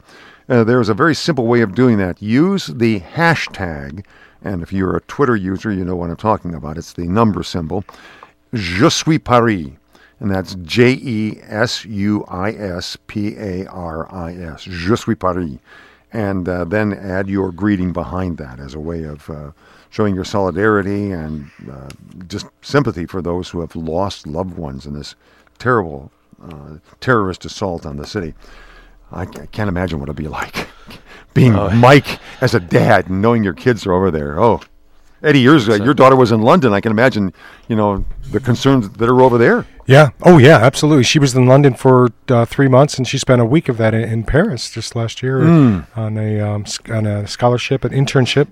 [0.49, 2.21] uh, there's a very simple way of doing that.
[2.23, 4.05] Use the hashtag,
[4.43, 6.79] and if you're a Twitter user, you know what I'm talking about.
[6.79, 7.85] It's the number symbol,
[8.55, 9.69] Je suis Paris.
[10.19, 14.63] And that's J E S U I S P A R I S.
[14.63, 15.59] Je suis Paris.
[16.13, 19.51] And uh, then add your greeting behind that as a way of uh,
[19.97, 21.89] showing your solidarity and uh,
[22.29, 25.15] just sympathy for those who have lost loved ones in this
[25.57, 26.13] terrible
[26.45, 28.35] uh, terrorist assault on the city.
[29.11, 30.69] I, I can't imagine what it'd be like
[31.35, 34.39] being Mike as a dad and knowing your kids are over there.
[34.39, 34.61] Oh,
[35.23, 36.75] Eddie, yours, uh, your daughter was in London.
[36.75, 37.33] I can imagine,
[37.67, 39.65] you know, the concerns that are over there.
[39.87, 40.11] Yeah.
[40.21, 40.59] Oh, yeah.
[40.59, 41.05] Absolutely.
[41.05, 43.95] She was in London for uh, three months, and she spent a week of that
[43.95, 45.43] in, in Paris just last year
[45.97, 48.49] on a um, on a scholarship, an internship,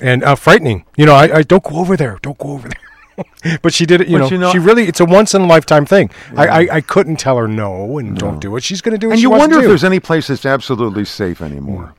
[0.00, 0.84] and uh, frightening.
[0.96, 2.18] You know, I, I don't go over there.
[2.22, 3.58] Don't go over there.
[3.62, 4.08] but she did it.
[4.08, 4.86] You know, you know- she really.
[4.88, 6.10] It's a once in a lifetime thing.
[6.36, 8.62] I, I I couldn't tell her no and don't do it.
[8.62, 9.12] She's going to do it.
[9.12, 11.94] And she you wonder if there's any place that's absolutely safe anymore.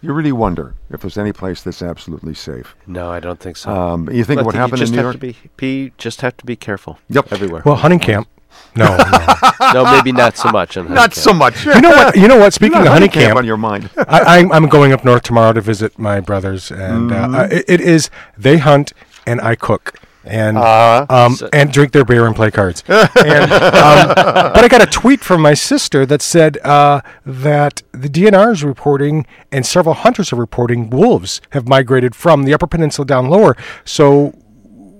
[0.00, 2.76] You really wonder if there's any place that's absolutely safe.
[2.86, 3.70] No, I don't think so.
[3.70, 5.14] Um, you think I what think happened you in just New have York?
[5.14, 6.98] to be, be just have to be careful.
[7.08, 7.32] Yep.
[7.32, 7.62] everywhere.
[7.64, 8.28] well, hunting camp.
[8.76, 9.72] No, no.
[9.74, 10.76] no, maybe not so much.
[10.76, 11.64] On Not so much.
[11.64, 12.16] you know what?
[12.16, 12.52] You know what?
[12.60, 13.90] Speaking of hunting camp camp, on your mind.
[13.96, 17.34] I, I'm, I'm going up north tomorrow to visit my brothers, and Mm-hmm.
[17.34, 18.92] uh, it, it is they hunt
[19.26, 19.94] and I cook.
[20.28, 21.06] And Uh-huh.
[21.08, 22.84] um, and drink their beer and play cards.
[22.88, 24.08] and, um,
[24.54, 28.62] but I got a tweet from my sister that said uh, that the DNR is
[28.62, 33.56] reporting and several hunters are reporting wolves have migrated from the Upper Peninsula down lower.
[33.84, 34.34] So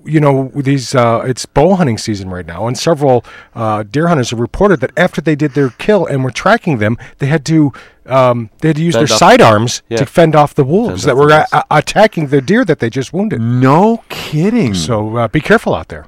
[0.05, 3.23] you know these uh, it's bow hunting season right now and several
[3.53, 6.97] uh, deer hunters have reported that after they did their kill and were tracking them
[7.17, 7.71] they had to
[8.09, 9.97] um, they had to use Fend their off- sidearms Yeah.
[9.97, 13.13] to fend off the wolves Fend that were a- attacking the deer that they just
[13.13, 14.73] wounded No kidding.
[14.73, 16.05] so uh, be careful out there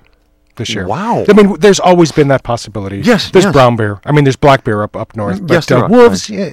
[0.58, 1.24] this year Wow.
[1.30, 3.54] i mean there's always been that possibility Yes, there's yes.
[3.54, 6.52] brown bear i mean there's black bear up up north but yes, uh, wolves yeah,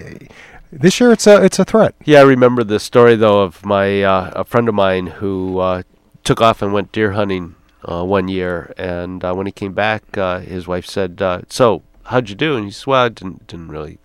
[0.72, 4.02] this year it's a it's a threat Yeah, I remember the story though of my
[4.02, 5.82] uh, a friend of mine who uh,
[6.24, 10.02] took off and went deer hunting uh, one year, and uh, when he came back,
[10.18, 13.46] uh, his wife said, uh, "So, how'd you do?" And he said, "Well, I didn't
[13.46, 13.98] didn't really."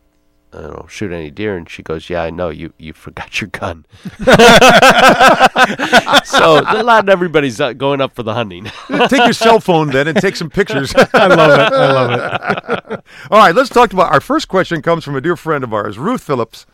[0.55, 2.73] I don't know, shoot any deer, and she goes, "Yeah, I know you.
[2.77, 3.85] You forgot your gun."
[6.25, 8.65] so not everybody's uh, going up for the hunting.
[9.07, 10.93] take your cell phone then and take some pictures.
[11.13, 14.81] i love it i love it All right, let's talk about our first question.
[14.81, 16.65] Comes from a dear friend of ours, Ruth Phillips,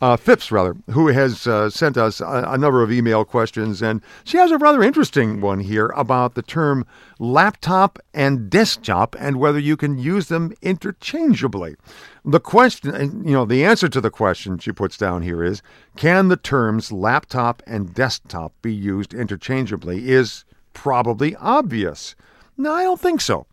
[0.00, 4.00] uh, Phipps rather, who has uh, sent us a, a number of email questions, and
[4.24, 6.86] she has a rather interesting one here about the term
[7.18, 11.74] laptop and desktop and whether you can use them interchangeably.
[12.24, 15.62] The question, you know, the answer to the question she puts down here is:
[15.96, 20.08] Can the terms laptop and desktop be used interchangeably?
[20.08, 20.44] Is
[20.74, 22.14] probably obvious.
[22.56, 23.46] No, I don't think so.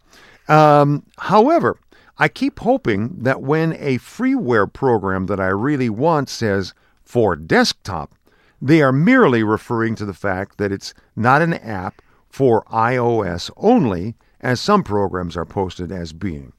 [0.47, 1.77] Um, however,
[2.17, 8.15] I keep hoping that when a freeware program that I really want says for desktop,
[8.61, 14.15] they are merely referring to the fact that it's not an app for iOS only,
[14.39, 16.53] as some programs are posted as being.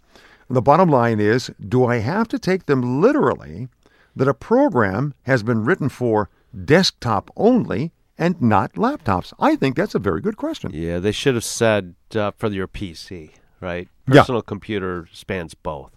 [0.48, 3.68] The bottom line is do I have to take them literally
[4.14, 6.30] that a program has been written for
[6.64, 9.32] desktop only and not laptops?
[9.38, 10.70] I think that's a very good question.
[10.72, 13.30] Yeah, they should have said uh, for your PC,
[13.60, 13.88] right?
[14.08, 14.20] Yeah.
[14.20, 15.92] Personal computer spans both.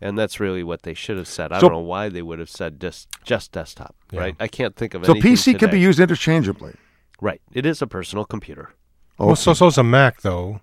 [0.00, 1.52] And that's really what they should have said.
[1.52, 4.36] I So- don't know why they would have said just just desktop, right?
[4.38, 6.74] I can't think of So anything PC can be used interchangeably.
[7.20, 7.40] Right.
[7.52, 8.70] It is a personal computer.
[9.18, 10.60] Oh, well, so so's a Mac though.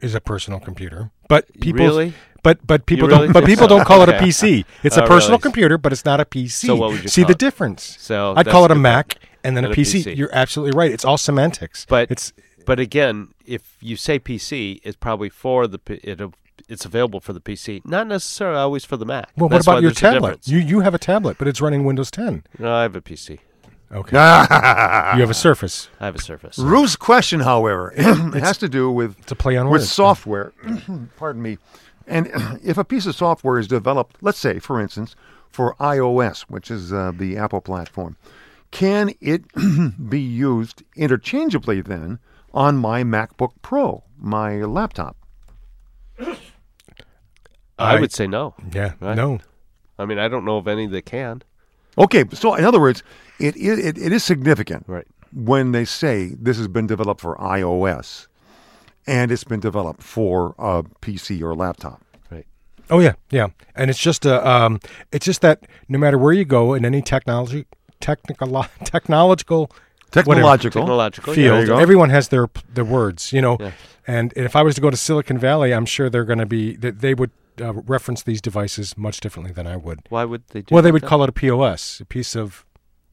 [0.00, 2.14] Is a personal computer, but people Really?
[2.42, 3.32] But but people really don't.
[3.34, 3.76] But people so?
[3.76, 4.64] don't call it a PC.
[4.82, 5.42] It's Oh, a personal really?
[5.42, 6.68] computer, but it's not a PC.
[6.68, 7.42] So what would you see call the it?
[7.42, 7.96] Oh, difference?
[8.00, 10.04] So I'd call it a Mac and then a And a PC.
[10.04, 10.16] PC.
[10.16, 10.90] You're absolutely right.
[10.90, 11.84] It's all semantics.
[11.86, 12.32] But it's
[12.70, 16.20] but again, if you say PC, it's probably for the it,
[16.68, 19.28] it's available for the PC, not necessarily always for the Mac.
[19.36, 19.48] well.
[19.48, 20.46] That's what about your there's tablet?
[20.46, 22.44] You you have a tablet, but it's running Windows 10.
[22.60, 23.40] No, I have a PC.
[23.90, 24.16] Okay.
[24.16, 25.88] you have a Surface.
[25.98, 26.60] I have a Surface.
[26.60, 29.90] Ruth's question, however, it has to do with It's a play on with words.
[29.90, 30.52] software.
[31.16, 31.58] Pardon me.
[32.06, 32.30] And
[32.64, 35.16] if a piece of software is developed, let's say, for instance,
[35.48, 38.16] for iOS, which is uh, the Apple platform,
[38.70, 39.42] can it
[40.08, 42.20] be used interchangeably then
[42.52, 45.16] on my MacBook Pro, my laptop?
[46.18, 46.36] I,
[47.96, 48.54] I- would say no.
[48.72, 48.92] Yeah.
[49.00, 49.16] Right.
[49.16, 49.38] No.
[49.98, 51.42] I mean, I don't know of any that can.
[51.98, 53.02] Okay, so in other words,
[53.38, 55.06] it, it, it, it is significant Right.
[55.34, 58.26] when they say this has been developed for iOS
[59.06, 62.00] and it's been developed for a PC or laptop.
[62.30, 62.46] Right.
[62.88, 63.48] Oh yeah, yeah.
[63.74, 64.80] And it's just a um,
[65.12, 67.66] it's just that no matter where you go in any technology,
[68.00, 69.70] technical, technological
[70.10, 70.82] Technological.
[70.82, 71.34] Technological.
[71.34, 71.78] Field, go.
[71.78, 73.56] everyone has their their words, you know.
[73.60, 73.72] Yeah.
[74.06, 76.74] And if I was to go to Silicon Valley, I'm sure they're going to be
[76.76, 77.30] that they would
[77.60, 80.00] uh, reference these devices much differently than I would.
[80.08, 81.08] Why would they do Well, they that would then?
[81.08, 82.64] call it a POS, a piece of,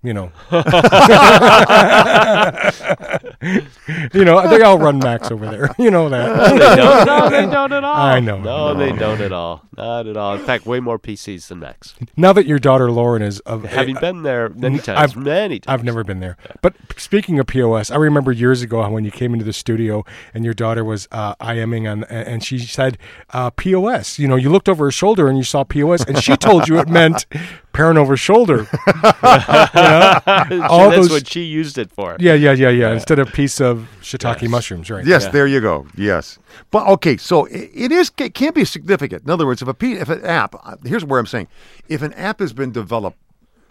[0.04, 0.32] you know,
[4.14, 5.74] you know, they all run Macs over there.
[5.78, 6.52] You know that.
[6.52, 7.08] they don't.
[7.08, 7.96] No, they don't at all.
[7.96, 8.40] I know.
[8.40, 9.64] No, they don't at all.
[9.76, 10.36] Not at all.
[10.36, 11.96] In fact, way more PCs than Macs.
[12.16, 15.74] now that your daughter Lauren is of Having been there many times, I've- many times.
[15.80, 16.38] I've never been there.
[16.62, 20.44] But speaking of POS, I remember years ago when you came into the studio and
[20.46, 22.98] your daughter was uh, IMing on, and she said
[23.32, 24.20] uh, POS.
[24.20, 26.80] You know, you looked over her shoulder and you saw POS, and she told you
[26.80, 27.26] it meant
[27.78, 28.68] parent over shoulder.
[29.08, 32.18] all That's those- what she used it for.
[32.20, 32.92] Yeah, yeah, yeah, yeah.
[32.94, 34.52] Instead of piece of shiitake Yes.
[34.52, 35.06] mushrooms, right?
[35.06, 35.30] Yes, Yeah.
[35.32, 35.88] there you go.
[35.96, 36.40] Yes,
[36.72, 39.24] but okay, so it, it is it can be significant.
[39.24, 41.48] In other words, if a P, if an app, uh, here's where I'm saying,
[41.88, 43.18] if an app has been developed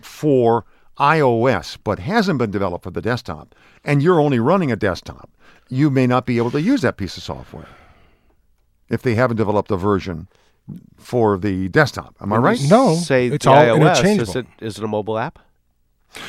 [0.01, 0.65] for
[0.99, 3.55] iOS but hasn't been developed for the desktop,
[3.85, 5.29] and you're only running a desktop,
[5.69, 7.69] you may not be able to use that piece of software
[8.89, 10.29] if they haven't developed a version
[10.97, 12.17] for the desktop.
[12.21, 12.61] Am I right?
[12.69, 13.77] No, Say it's the all iOS.
[13.77, 14.31] interchangeable.
[14.31, 15.39] Is it is it a mobile app?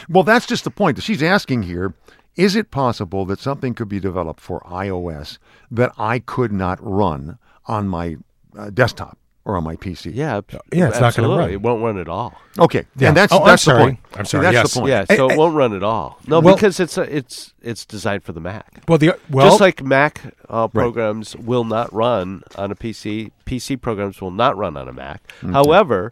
[0.10, 1.02] Well, that's just the point.
[1.02, 1.94] She's asking here
[2.36, 5.40] is it possible that something could be developed for iOS
[5.72, 8.18] that I could not run on my
[8.56, 9.18] uh, desktop
[9.48, 10.12] or on my PC?
[10.14, 10.42] Yeah,
[10.74, 11.50] yeah, it's not gonna run.
[11.50, 12.36] It won't run at all.
[12.60, 12.86] Okay.
[12.98, 13.08] Yeah.
[13.08, 13.84] And that's, Oh, I'm that's the sorry.
[13.84, 14.00] point.
[14.16, 14.74] I'm See, sorry, That's yes.
[14.74, 14.90] the point.
[14.90, 16.20] Yeah, so eh, it won't run at all.
[16.28, 18.84] No, Well- because it's a, it's it's designed for the Mac.
[18.88, 23.80] well, the well, Just like Mac uh, programs will not run on a PC, PC
[23.82, 25.22] programs will not run on a Mac.
[25.42, 26.12] However,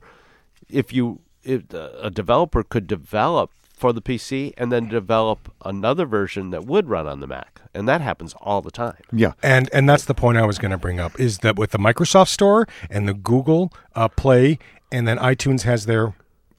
[0.70, 6.06] if you if uh, a developer could develop for the PC and then develop another
[6.06, 8.98] version that would run on the Mac, and that happens all the time.
[9.12, 9.34] Yeah.
[9.44, 11.78] And and that's the point I was going to bring up is that with the
[11.78, 14.60] Microsoft Store and the Google uh, Play,
[14.92, 16.16] and then iTunes has their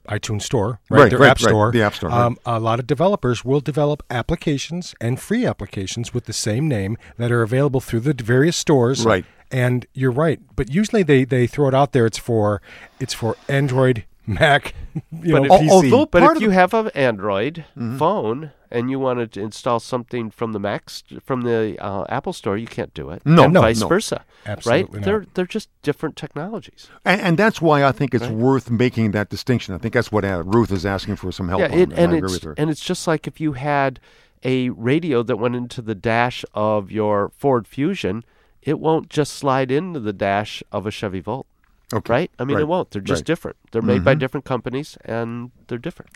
[0.07, 1.01] iTunes Store, right?
[1.01, 1.71] Right, their right, App right, Store.
[1.71, 2.25] the App Store, right.
[2.25, 6.97] Um, a lot of developers will develop applications and free applications with the same name
[7.17, 9.05] that are available through the various stores.
[9.05, 9.25] Right.
[9.49, 12.05] And you're right, but usually they, they throw it out there.
[12.05, 12.61] It's for
[12.99, 14.75] it's for Android, Mac,
[15.11, 15.69] you But know, if- PC.
[15.71, 17.63] although- But if you have an Android
[17.97, 22.33] phone and you wanted to install something from the Mac st- from the uh, Apple
[22.33, 23.21] Store, you can't do it.
[23.25, 23.87] No, and no, vice no.
[23.87, 24.25] versa.
[24.45, 24.93] Absolutely right?
[24.93, 25.03] not.
[25.05, 26.89] They're they're just different technologies.
[27.05, 29.73] And, and that's why I think it's worth making that distinction.
[29.73, 31.73] I think that's what uh, Ruth is asking for some help yeah, on.
[31.79, 32.53] it, and I agree it's with her.
[32.57, 33.99] and it's just like if you had
[34.43, 38.23] a radio that went into the dash of your Ford Fusion,
[38.61, 41.47] it won't just slide into the dash of a Chevy Volt.
[41.93, 42.11] Okay.
[42.13, 42.31] Right?
[42.39, 42.61] I mean, Right.
[42.61, 42.91] it won't.
[42.91, 43.25] They're just Right.
[43.25, 43.57] different.
[43.71, 46.11] They're made by different companies, and they're different.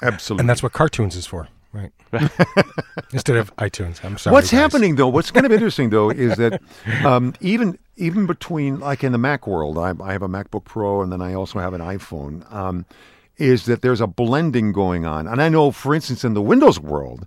[0.00, 0.42] Absolutely.
[0.42, 1.92] and that's what cartoons is for, right?
[3.12, 4.02] Instead of iTunes.
[4.04, 4.32] I'm sorry.
[4.32, 4.60] What's guys.
[4.60, 5.06] happening though?
[5.08, 6.60] What's kind of interesting though is that
[7.04, 11.02] um, even even between like in the Mac world, I, I have a MacBook Pro
[11.02, 12.50] and then I also have an iPhone.
[12.52, 12.84] Um,
[13.38, 16.78] is that there's a blending going on, and I know, for instance, in the Windows
[16.80, 17.26] world,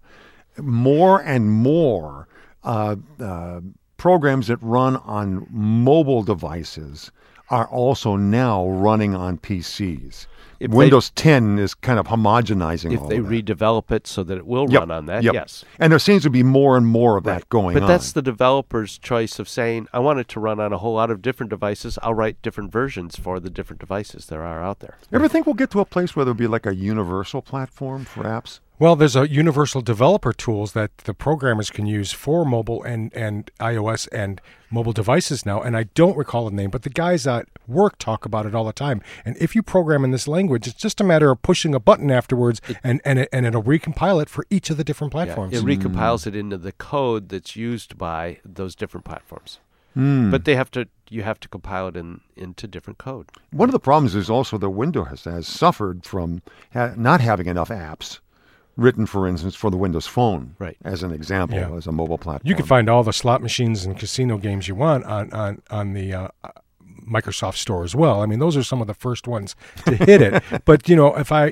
[0.58, 2.28] more and more
[2.64, 3.62] uh, uh,
[3.98, 7.12] programs that run on mobile devices
[7.50, 10.28] are also now running on PCs.
[10.58, 14.38] If they- Windows 10 is kind of homogenizing If all they redevelop it so that
[14.38, 15.34] it will Yep, run on that, yep.
[15.34, 15.66] yes.
[15.80, 17.74] And there seems to be more and more of that going on.
[17.74, 17.90] But on.
[17.90, 21.12] that's the developer's choice of saying, I want it to run on a whole lot
[21.12, 22.00] of different devices.
[22.02, 24.98] I'll write different versions for the different devices there are out there.
[25.12, 28.24] Ever think we'll get to a place where there'll be like a universal platform for
[28.24, 28.60] apps?
[28.78, 33.50] Well, there's a universal developer tools that the programmers can use for mobile and, and
[33.60, 35.62] iOS and mobile devices now.
[35.62, 38.66] And I don't recall the name, but the guys at work talk about it all
[38.66, 39.02] the time.
[39.24, 42.12] And if you program in this language, it's just a matter of pushing a button
[42.12, 45.54] afterwards, and and, it, and it'll recompile it for each of the different platforms.
[45.54, 45.78] It Mm.
[45.78, 49.60] recompiles it into the code that's used by those different platforms.
[49.94, 50.30] Hmm.
[50.30, 53.28] But they have to you have to compile it in into different code.
[53.52, 56.42] One of the problems is also that Windows has suffered from
[56.74, 58.20] ha- not having enough apps
[58.78, 60.78] written, for instance, for the Windows Phone, Right.
[60.84, 61.72] as an example, Yeah.
[61.76, 62.48] as a mobile platform.
[62.50, 65.94] You can find all the slot machines and casino games you want on on on
[65.94, 66.28] the uh,
[67.08, 68.22] Microsoft Store as well.
[68.22, 69.56] I mean, those are some of the first ones
[69.86, 70.44] to hit it.
[70.66, 71.48] but you know, if I,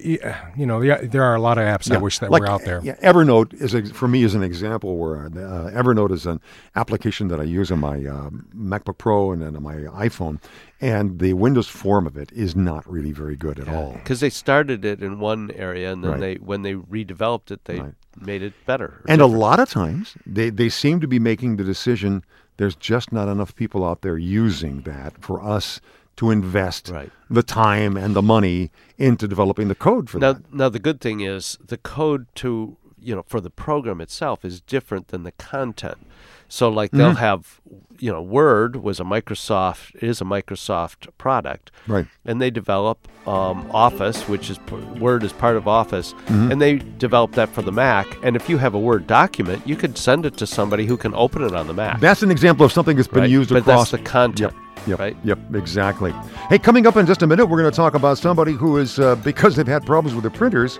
[0.57, 2.81] you know, there are a lot of apps I wish that like, were out there.
[2.83, 6.41] Yeah, Evernote is a, for me is an example where uh, Evernote is an
[6.75, 10.39] application that I use on my uh, MacBook Pro and then on my iPhone,
[10.83, 13.93] and the Windows form of it is not really very good at all.
[13.93, 16.19] Because they started it in one area and then Right.
[16.19, 17.93] they when they redeveloped it they Right.
[18.19, 19.01] made it better.
[19.07, 22.23] And a lot of times they, they seem to be making the decision
[22.57, 25.79] there's just not enough people out there using that for us
[26.17, 27.11] to invest Right.
[27.29, 30.53] the time and the money into developing the code for now, that.
[30.53, 34.59] now the good thing is the code to you know for the program itself is
[34.61, 35.97] different than the content.
[36.57, 36.97] So like Mm-hmm.
[36.99, 37.59] they'll have
[37.99, 42.05] you know Word was a Microsoft is a Microsoft product, Right.
[42.25, 42.97] And they develop
[43.27, 44.59] um, Office, which is
[44.99, 46.51] Word is part of Office, Mm-hmm.
[46.51, 46.73] and they
[47.05, 48.05] develop that for the Mac.
[48.23, 51.13] And if you have a Word document, you could send it to somebody who can
[51.15, 51.99] open it on the Mac.
[51.99, 53.29] That's an example of something that's been right?
[53.39, 54.53] used but across that's the content.
[54.85, 55.17] Yep, right?
[55.23, 56.11] Yep, exactly.
[56.49, 58.99] Hey, coming up in just a minute, we're going to talk about somebody who is,
[58.99, 60.77] uh, because they've had problems with their printers,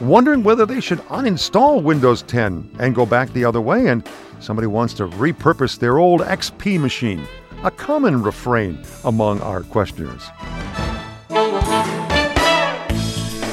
[0.00, 3.88] wondering whether they should uninstall Windows 10 and go back the other way.
[3.88, 4.08] And
[4.40, 7.26] somebody wants to repurpose their old XP machine.
[7.62, 10.22] A common refrain among our questioners.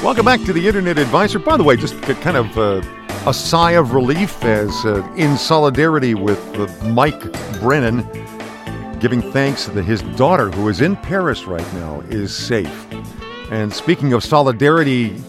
[0.02, 1.38] Welcome back to the Internet Advisor.
[1.38, 2.80] By the way, just kind of uh,
[3.26, 7.20] a sigh of relief as uh, in solidarity with uh, Mike
[7.60, 8.08] Brennan,
[9.00, 12.86] giving thanks that his daughter, who is in Paris right now, is safe.
[13.50, 15.22] And speaking of solidarity,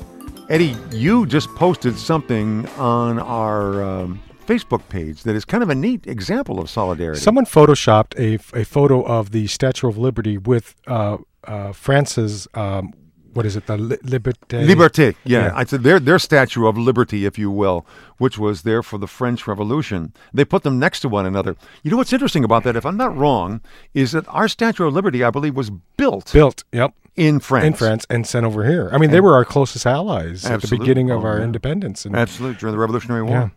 [0.50, 5.76] Eddie, you just posted something on our um, Facebook page that is kind of a
[5.76, 7.20] neat example of solidarity.
[7.20, 12.94] Someone photoshopped a, a photo of the Statue of Liberty with uh, uh, France's um,
[13.34, 13.66] what is it?
[13.68, 14.66] The li- Liberté.
[14.68, 15.46] Liberté, yeah.
[15.46, 15.52] Yeah.
[15.56, 17.86] I said their their statue of liberty, if you will,
[18.18, 20.14] which was there for the French Revolution.
[20.34, 21.56] They put them next to one another.
[21.84, 23.62] You know what's interesting about that, if I'm not wrong,
[23.94, 26.64] is that our Statue of Liberty, I believe, was built Built.
[26.72, 26.94] Yep.
[27.16, 27.66] in France.
[27.66, 28.90] In France and sent over here.
[28.92, 31.44] I mean, they were our closest allies at the beginning of Oh, our yeah.
[31.46, 32.06] independence.
[32.06, 33.52] And, Absolutely, during the Revolutionary War.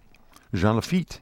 [0.55, 1.21] Jean Lafitte,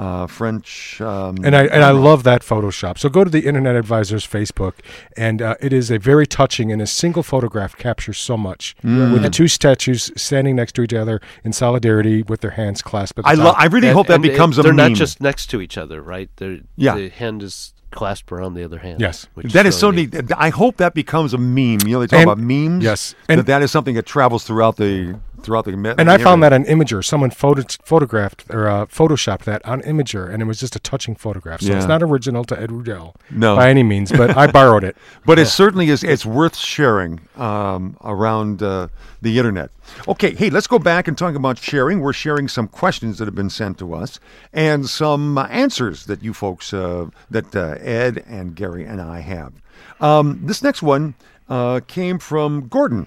[0.00, 1.00] uh, French.
[1.00, 2.96] Um, and I and I love that Photoshop.
[2.98, 4.74] So go to the Internet Advisor's Facebook,
[5.16, 9.12] and uh, it is a very touching and a single photograph captures so much Mm.
[9.12, 13.20] with the two statues standing next to each other in solidarity with their hands clasped.
[13.24, 14.92] I, lo- I really And- hope that and it- becomes a They're meme.
[14.92, 16.30] not just next to each other, right?
[16.36, 16.94] They're, Yeah.
[16.96, 19.00] The hand is clasped around the other hand.
[19.00, 19.26] Yes.
[19.34, 20.30] which that is so really neat.
[20.36, 21.80] I hope that becomes a meme.
[21.86, 22.84] You know, they talk And- about memes.
[22.84, 23.14] yes.
[23.28, 25.94] And And- that, that is something that travels throughout the throughout the.
[25.98, 27.04] And I found that on Imgur.
[27.04, 31.14] Someone photo- photographed or uh, photoshopped that on Imgur, and it was just a touching
[31.14, 31.60] photograph.
[31.60, 31.76] So Yeah.
[31.78, 33.56] it's not original to Ed Rudell No.
[33.56, 34.96] by any means, but I borrowed it.
[35.26, 36.02] But it certainly is.
[36.02, 38.88] It's worth sharing um, around uh,
[39.22, 39.70] the internet.
[40.08, 42.00] Okay, hey, let's go back and talk about sharing.
[42.00, 44.18] We're sharing some questions that have been sent to us
[44.52, 49.20] and some uh, answers that you folks, uh, that uh, Ed and Gary and I
[49.20, 49.52] have.
[50.00, 51.14] Um, this next one
[51.48, 53.06] uh, came from Gordon.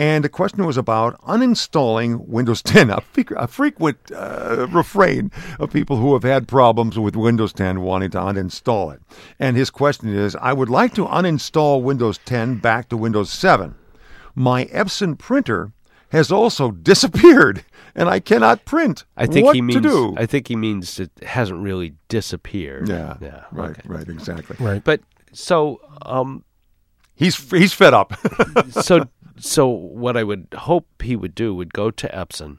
[0.00, 5.70] And the question was about uninstalling Windows 10, a, fre- a frequent uh, refrain of
[5.70, 9.02] people who have had problems with Windows 10 wanting to uninstall it.
[9.38, 13.74] And his question is I would like to uninstall Windows 10 back to Windows 7.
[14.34, 15.72] My Epson printer
[16.12, 17.62] has also disappeared,
[17.94, 19.04] and I cannot print.
[19.18, 19.82] I think what he means.
[19.82, 20.14] to do.
[20.16, 22.88] I think he means it hasn't really disappeared.
[22.88, 23.44] yeah, Yeah.
[23.52, 23.82] right, okay.
[23.84, 24.56] right, exactly.
[24.58, 24.82] Right.
[24.82, 25.02] But
[25.34, 26.42] so um
[27.20, 28.14] He's he's fed up.
[28.70, 29.06] so
[29.40, 32.58] so what I would hope he would do would go to Epson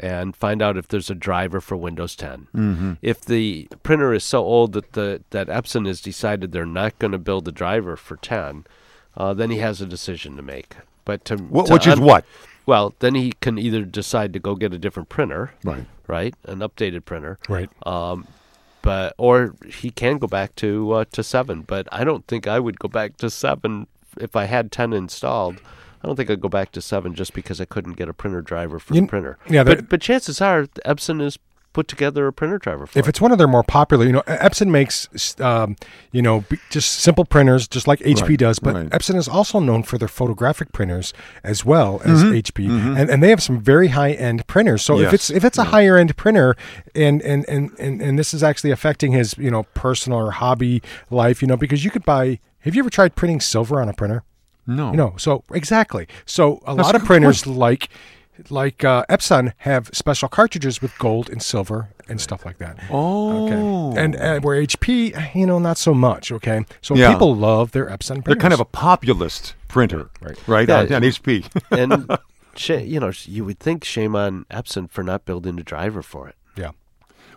[0.00, 2.48] and find out if there's a driver for Windows 10.
[2.54, 2.92] Mm-hmm.
[3.02, 7.12] If the printer is so old that the that Epson has decided they're not going
[7.12, 8.64] to build a driver for 10,
[9.16, 10.76] uh, then he has a decision to make.
[11.04, 12.24] But to, Wh- to which is what?
[12.66, 15.86] Well, then he can either decide to go get a different printer, Right.
[16.06, 17.70] right, an updated printer, Right.
[17.86, 18.26] um,
[18.82, 21.62] but or he can go back to uh, to seven.
[21.62, 23.86] But I don't think I would go back to seven
[24.20, 25.60] if I had ten installed.
[26.02, 28.40] I don't think I'd go back to seven just because I couldn't get a printer
[28.42, 29.38] driver for You- the printer.
[29.48, 31.38] yeah, but but chances are Epson has
[31.74, 33.10] put together a printer driver for If it.
[33.10, 35.06] it's one of their more popular, you know, Epson makes,
[35.40, 35.76] um,
[36.10, 38.58] you know, b- just simple printers, just like HP Right, does.
[38.58, 38.88] But right.
[38.90, 41.12] Epson is also known for their photographic printers
[41.44, 42.32] as well as Mm-hmm.
[42.32, 42.68] HP,
[42.98, 44.82] and, and they have some very high end printers.
[44.82, 46.56] So Yes, if it's if it's a higher end printer,
[46.96, 50.82] and, and and and and this is actually affecting his, you know, personal or hobby
[51.10, 52.40] life, you know, because you could buy.
[52.62, 54.24] Have you ever tried printing silver on a printer?
[54.68, 54.90] No.
[54.92, 56.06] You know, so exactly.
[56.26, 57.56] So a That's lot of printers point.
[57.58, 57.88] like
[58.50, 62.78] like uh, Epson have special cartridges with gold and silver and stuff like that.
[62.90, 63.46] Oh.
[63.92, 64.00] Okay.
[64.00, 66.30] And uh, where HP, you know, not so much.
[66.30, 66.64] Okay.
[66.80, 67.12] So Yeah.
[67.12, 68.24] people love their Epson printers.
[68.26, 70.38] They're kind of a populist printer, Right.
[70.46, 70.80] Right, Yeah.
[70.82, 71.48] on, on HP.
[71.72, 72.18] and
[72.56, 76.28] sh- you know you would think shame on Epson for not building a driver for
[76.28, 76.36] it.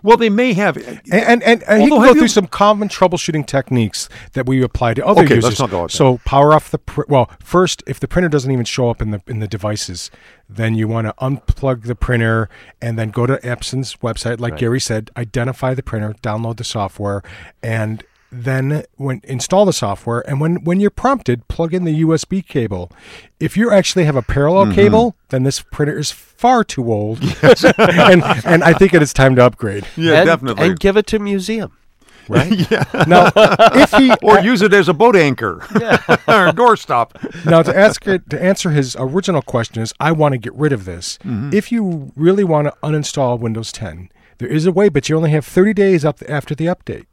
[0.04, 0.08] Yeah.
[0.08, 0.78] well, they may have.
[0.78, 4.46] And and, and, and he can have go through you- some common troubleshooting techniques that
[4.46, 5.44] we apply to other Okay, users.
[5.44, 5.98] let's talk about that.
[5.98, 7.30] So power off the pr- well.
[7.44, 10.12] First, if the printer doesn't even show up in the in the devices,
[10.50, 12.50] then you want to unplug the printer
[12.82, 17.24] and then go to Epson's website, like Gary said, identify the printer, download the software,
[17.64, 22.46] and then when install the software and when when you're prompted plug in the USB
[22.46, 22.90] cable
[23.40, 24.76] if you actually have a parallel Mm-hmm.
[24.76, 27.20] cable then this printer is far too old
[27.78, 30.66] and and I think it is time to upgrade Yeah, and, definitely.
[30.68, 31.72] And give it to museum.
[32.30, 32.54] right?
[32.72, 32.86] yeah.
[33.08, 35.56] Now, if he or use it as a boat anchor
[36.28, 37.08] or a doorstop.
[37.46, 40.72] now to ask it, to answer his original question is, I want to get rid
[40.72, 41.18] of this.
[41.26, 41.50] Mm-hmm.
[41.54, 45.32] If you really want to uninstall Windows 10, there is a way, but you only
[45.32, 47.06] have 30 days up after the update.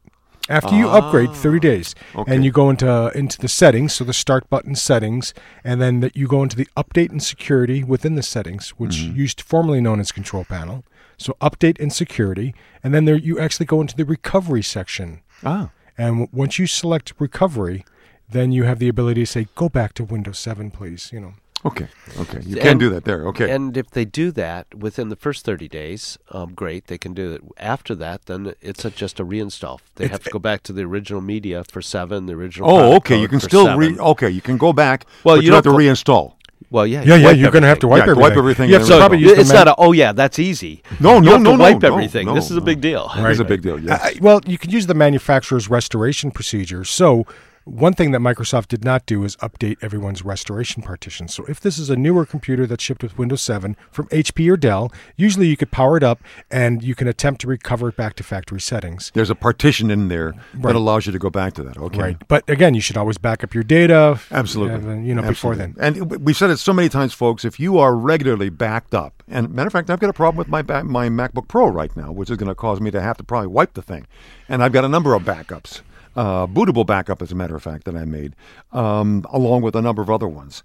[0.49, 2.33] After you upgrade, 30 days, Ah, okay.
[2.35, 5.33] and you go into into the settings, so the start button settings,
[5.63, 9.15] and then that you go into the update and security within the settings, which Mm-hmm.
[9.15, 10.83] used formerly known as control panel.
[11.17, 15.21] So update and security, and then there you actually go into the recovery section.
[15.43, 15.69] Ah.
[15.97, 17.83] And w- once you select recovery,
[18.29, 21.33] then you have the ability to say, "Go back to Windows 7, please." You know.
[21.65, 21.87] Okay.
[22.17, 22.39] Okay.
[22.45, 23.27] You can And- do that there.
[23.27, 23.51] Okay.
[23.51, 27.33] And if they do that within the first 30 days, um, great, they can do
[27.33, 27.41] it.
[27.57, 29.79] After that, then it's a, just a reinstall.
[29.95, 33.19] They have to go back to the original media for 7, the original oh, okay.
[33.19, 33.77] You can still 7.
[33.77, 33.99] re.
[33.99, 34.29] Okay.
[34.29, 35.05] You can go back.
[35.25, 36.33] Well, but you you have to go- reinstall.
[36.71, 37.01] Well, yeah.
[37.03, 37.31] Yeah, you yeah.
[37.31, 38.21] You're going to have to wipe Yeah, everything.
[38.21, 39.09] wipe everything You and have to everything.
[39.09, 40.83] probably use the It's not a, oh, yeah, that's easy.
[40.99, 42.27] No, you no, have no, to no, wipe no, everything.
[42.27, 43.09] no, this is a big deal.
[43.17, 43.79] It is a big deal.
[43.79, 43.99] Yes.
[44.01, 46.83] Uh, well, you can use the manufacturer's restoration procedure.
[46.85, 47.25] So,
[47.69, 51.33] one thing that Microsoft did not do is update everyone's restoration partitions.
[51.33, 54.57] So if this is a newer computer that's shipped with Windows 7 from HP or
[54.57, 58.15] Dell, usually you could power it up and you can attempt to recover it back
[58.15, 59.11] to factory settings.
[59.13, 60.73] There's a partition in there Right.
[60.73, 61.77] that allows you to go back to that.
[61.77, 61.99] Okay.
[61.99, 62.27] Right.
[62.27, 64.19] But again, you should always back up your data.
[64.31, 64.89] Absolutely.
[64.91, 65.75] uh, you know, before then.
[65.79, 67.45] And we've said it so many times, folks.
[67.45, 70.47] If you are regularly backed up, and matter of fact, I've got a problem with
[70.47, 73.23] my my MacBook Pro right now, which is going to cause me to have to
[73.23, 74.07] probably wipe the thing.
[74.47, 75.81] And I've got a number of backups,
[76.15, 78.35] uh, bootable backup, as a matter of fact, that I made,
[78.71, 80.63] um, along with a number of other ones.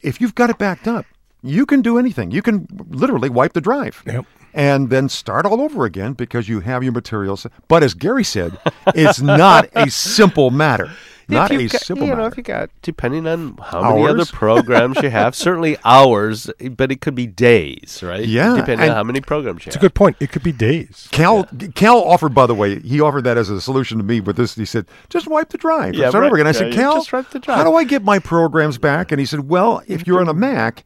[0.00, 1.06] If you've got it backed up,
[1.42, 2.30] you can do anything.
[2.30, 4.02] You can literally wipe the drive.
[4.06, 4.26] Yep.
[4.54, 7.46] And then start all over again because you have your materials.
[7.68, 8.58] But as Gary said,
[8.94, 10.90] it's not a simple matter.
[11.28, 12.28] Not if a you've got, simple you know, matter.
[12.28, 17.00] if you got depending on how many other programs you have, certainly hours, but it
[17.00, 18.24] could be days, right?
[18.24, 20.16] Yeah, depending on how many programs you It's a good point.
[20.20, 21.08] It could be days.
[21.10, 24.20] Cal Cal offered, by the way, he offered that as a solution to me.
[24.20, 25.94] But this, he said, just wipe the drive.
[25.94, 26.26] Yeah, start right.
[26.28, 26.46] over again.
[26.46, 29.10] I Yeah, said, Cal, just wipe the drive." how do I get my programs back?
[29.10, 30.84] And he said, well, if you're on a Mac,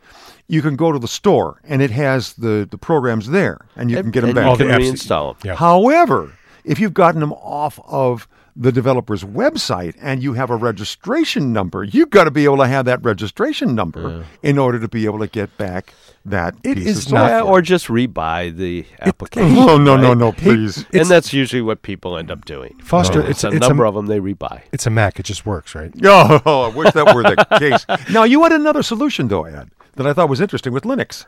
[0.49, 3.97] you can go to the store and it has the, the programs there, and you
[4.03, 4.59] can get them and back.
[4.59, 5.51] you can reinstall them.
[5.51, 5.57] Yeah.
[5.57, 6.33] However,
[6.65, 8.27] if you've gotten them off of
[8.61, 12.67] the developer's website and you have a registration number, you've got to be able to
[12.67, 15.95] have that registration number in order to be able to get back
[16.27, 17.51] that It piece is of not- software.
[17.55, 19.57] Or just rebuy the application.
[19.59, 20.19] oh no no right?
[20.19, 22.79] no please and that's usually what people end up doing.
[22.83, 23.31] Foster, Right?
[23.31, 24.61] it's- a it's a- number of them they rebuy.
[24.73, 25.19] It's a Mac.
[25.19, 25.91] It just works, right?
[26.05, 27.87] Oh, oh, I wish that were the case.
[28.13, 31.25] Now you had another solution though, Ed, that I thought was interesting with Linux.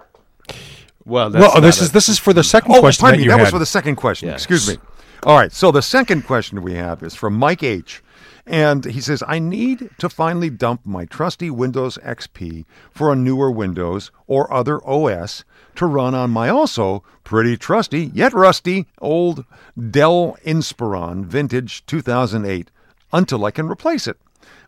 [1.05, 3.21] Well, that's well, this not is a- this is for the second Oh, question pardon
[3.21, 3.29] that me.
[3.31, 3.43] That had.
[3.45, 4.29] was for the second question.
[4.29, 4.45] Yes.
[4.45, 4.77] Excuse me.
[5.25, 5.53] All right.
[5.53, 8.03] So the second question we have is from Mike H.
[8.45, 13.49] And he says, I need to finally dump my trusty Windows XP for a newer
[13.49, 15.45] Windows or other OS
[15.77, 19.45] to run on my also pretty trusty, yet rusty, old
[19.91, 22.73] Dell Inspiron Vintage 2008
[23.13, 24.19] until I can replace it.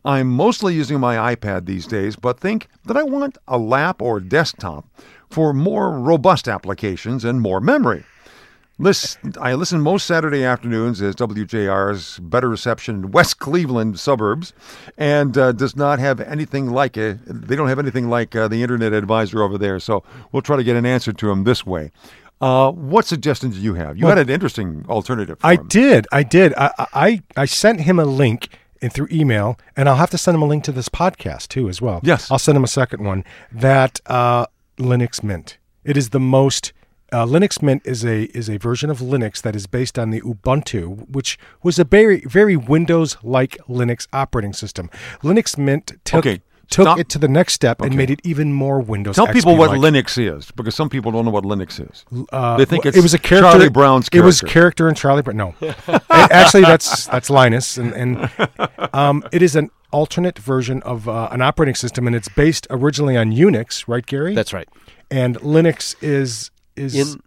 [0.05, 4.21] I'm mostly using my iPad these days, but think that I want a lap or
[4.21, 4.87] desktop
[5.29, 8.05] for more robust applications and more memory.
[8.79, 14.53] Listen, I listen most Saturday afternoons as WJR's better reception in West Cleveland suburbs,
[14.99, 17.19] and uh, does not have anything like it.
[17.25, 19.79] They don't have anything like uh, the Internet Advisor over there.
[19.79, 20.03] So
[20.33, 21.93] we'll try to get an answer to him this way.
[22.41, 23.97] Uh, what suggestions do you have?
[23.97, 25.39] You had an interesting alternative.
[25.43, 25.69] I him.
[25.69, 26.07] did.
[26.13, 26.53] I did.
[26.57, 28.49] I, I I sent him a link
[28.83, 31.71] in through email, and I'll have to send him a link to this podcast too
[31.71, 32.01] as well.
[32.03, 32.31] Yes.
[32.31, 33.25] I'll send him a second one.
[33.51, 34.47] That uh,
[34.79, 35.57] Linux Mint.
[35.85, 36.74] It is the most.
[37.15, 40.21] Uh, Linux Mint is a is a version of Linux that is based on the
[40.23, 44.91] Ubuntu, which was a very very Windows like Linux operating system.
[45.23, 46.99] Linux Mint took Okay, took stop.
[46.99, 47.97] it to the next step and Okay.
[47.97, 49.15] made it even more Windows.
[49.15, 52.05] Tell people what Linux is, because some people don't know what Linux is.
[52.33, 53.51] Uh, they think well, it's it was a character.
[53.53, 54.53] Charlie Brown's It was character.
[54.61, 55.37] character in Charlie Brown.
[55.37, 55.55] No,
[56.11, 58.29] actually, that's that's Linus, and and
[58.93, 63.17] um, it is an alternate version of uh, an operating system, and it's based originally
[63.17, 64.35] on Unix, right, Gary?
[64.35, 64.69] That's right.
[65.13, 67.21] and Linux is is In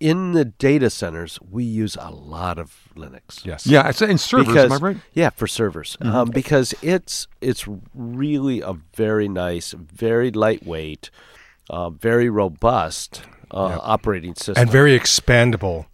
[0.00, 3.44] in the data centers, we use a lot of Linux.
[3.46, 4.48] yes, Yeah, it's in servers.
[4.48, 4.96] because am I right?
[5.12, 11.10] yeah, for servers, um, because it's it's really a very nice, very lightweight,
[11.70, 13.22] uh, very robust
[13.52, 15.86] uh, operating system, and very expandable.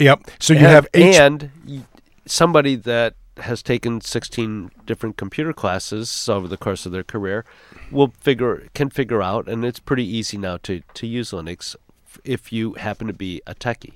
[0.00, 0.22] Yep.
[0.40, 1.84] So you and, have H- and
[2.26, 7.44] somebody that has taken 16 different computer classes over the course of their career
[7.90, 11.80] will figure can figure out and it's pretty easy now to to use Linux f-
[12.24, 13.94] if you happen to be a techie.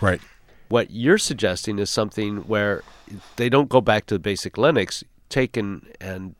[0.00, 0.20] right.
[0.68, 2.84] What you're suggesting is something where
[3.34, 6.36] they don't go back to the basic Linux, taken and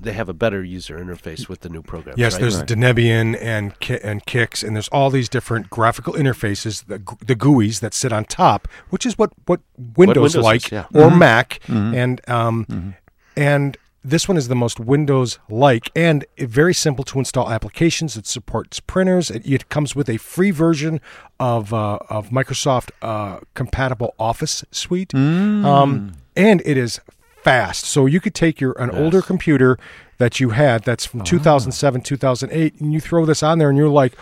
[0.00, 2.18] they have a better user interface with the new programs.
[2.18, 2.40] Yes, right?
[2.40, 7.34] there's Debian and Ki- and Kix, and there's all these different graphical interfaces, the, the
[7.34, 10.86] GUIs that sit on top, which is what what Windows, Windows is, like yeah.
[10.94, 11.18] or mm-hmm.
[11.18, 11.94] Mac, mm-hmm.
[11.94, 12.90] and um, mm-hmm.
[13.36, 18.16] and this one is the most Windows like and very simple to install applications.
[18.16, 19.30] It supports printers.
[19.30, 21.00] It, it comes with a free version
[21.40, 27.00] of uh, of Microsoft uh, compatible Office suite, um, and it is
[27.42, 27.86] fast.
[27.86, 29.78] So you could take your an older computer
[30.18, 33.88] that you had that's from 2007 2008 and you throw this on there and you're
[33.88, 34.14] like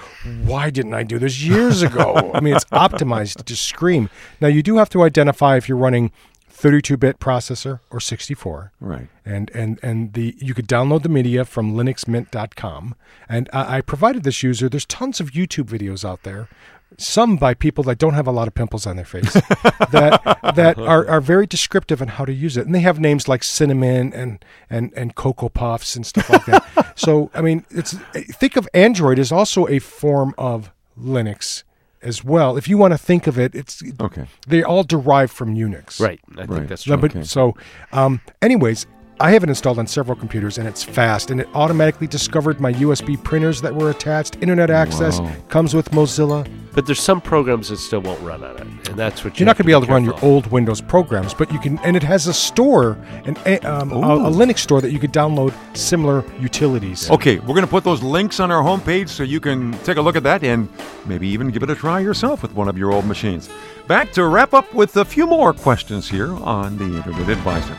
[0.44, 4.08] why didn't i do this years ago i mean it's optimized to scream
[4.40, 6.10] now you do have to identify if you're running
[6.62, 9.08] 32-bit processor or 64 Right.
[9.24, 12.94] and and and the you could download the media from linuxmint.com
[13.28, 16.48] and I, I provided this user there's tons of youtube videos out there
[16.98, 19.32] some by people that don't have a lot of pimples on their face
[19.90, 22.66] that that are, are very descriptive on how to use it.
[22.66, 26.62] And they have names like cinnamon and and and cocoa puffs and stuff like that.
[26.94, 27.94] So i mean it's
[28.42, 30.70] think of android as also a form of
[31.00, 31.62] linux
[32.02, 34.26] as well if you want to think of it it's Okay.
[34.46, 36.20] they all derive from unix right.
[36.32, 36.68] I think Right.
[36.68, 37.02] that's no, true.
[37.08, 37.24] but Okay.
[37.24, 37.54] so,
[37.92, 38.86] um, anyways,
[39.22, 41.30] I have it installed on several computers, and it's fast.
[41.30, 44.36] And it automatically discovered my USB printers that were attached.
[44.42, 45.30] Internet access Wow.
[45.48, 46.44] comes with Mozilla.
[46.74, 49.46] But there's some programs that still won't run on it, and that's what you You're
[49.46, 51.96] not going to be able to run your old Windows programs, but you can, and
[51.96, 55.52] it has a store, an, a, um, a, a Linux store that you could download
[55.76, 57.10] similar utilities.
[57.10, 60.02] Okay, we're going to put those links on our homepage so you can take a
[60.02, 60.66] look at that and
[61.04, 63.50] maybe even give it a try yourself with one of your old machines.
[63.86, 67.76] Back to wrap up with a few more questions here on the Internet Advisor.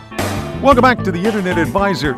[0.63, 2.15] Welcome back to the Internet Advisor.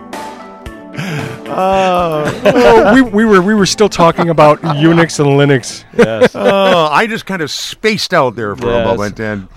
[1.47, 5.83] Uh, Oh, we, we were we were still talking about Unix and Linux.
[5.97, 6.35] Yes.
[6.35, 9.47] uh, I just kind of spaced out there for a moment, and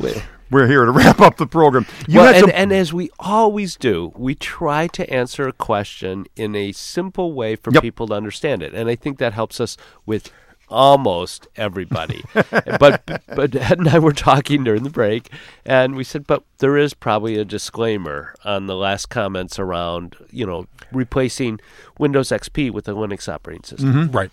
[0.50, 1.86] we're here to wrap up the program.
[2.06, 5.52] You well, had and, some- and as we always do, we try to answer a
[5.52, 7.82] question in a simple way for Yep.
[7.82, 10.30] people to understand it, and I think that helps us with
[10.70, 12.22] almost everybody.
[12.78, 15.30] but but Ed and I were talking during the break,
[15.64, 20.46] and we said, but there is probably a disclaimer on the last comments around you
[20.46, 21.60] know replacing
[21.98, 24.10] Windows XP with a Linux operating system.
[24.10, 24.30] Right.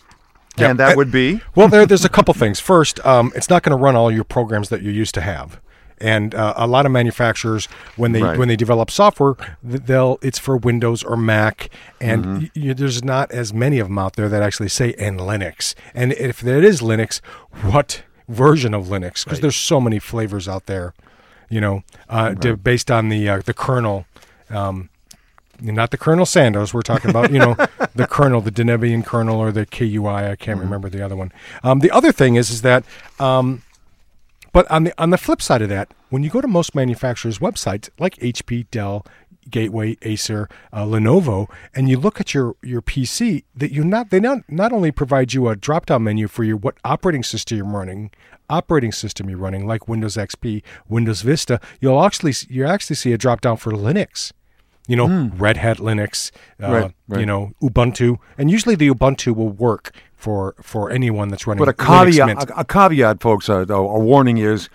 [0.57, 2.60] and that would be Well, there, there's a couple things.
[2.60, 5.60] First, um, it's not going to run all your programs that you used to have,
[5.99, 8.38] and uh, a lot of manufacturers when they Right.
[8.38, 11.69] when they develop software, they'll it's for Windows or Mac,
[12.01, 15.19] and y- y- there's not as many of them out there that actually say and
[15.19, 15.73] Linux.
[15.93, 17.19] And if it is Linux,
[17.61, 19.23] what version of Linux?
[19.23, 20.93] Because there's so many flavors out there,
[21.49, 24.05] you know, uh, d- based on the uh, the kernel.
[24.49, 24.89] Um,
[25.61, 26.73] not the Colonel Sanders.
[26.73, 27.55] We're talking about, you know,
[27.95, 30.30] the kernel, the Denebian kernel, or the KUI.
[30.30, 31.31] I can't remember the other one.
[31.63, 32.84] Um, the other thing is, is that,
[33.22, 33.61] um,
[34.56, 37.40] but on the on the flip side of that, when you go to most manufacturers'
[37.40, 39.06] websites like HP, Dell,
[39.49, 44.19] Gateway, Acer, uh, Lenovo, and you look at your your PC, that you not they
[44.22, 47.65] not not only provide you a drop down menu for your what operating system you're
[47.65, 48.11] running,
[48.49, 53.18] operating system you're running, like Windows XP, Windows Vista, you'll actually you actually see a
[53.18, 54.32] drop down for Linux
[54.88, 56.32] you know, Red Hat Linux,
[56.62, 56.72] uh.
[56.72, 57.20] Right, right.
[57.20, 61.64] you know, Ubuntu, and usually the Ubuntu will work for for anyone that's running.
[61.64, 64.70] But a caveat, a, a caveat, folks, a, a warning is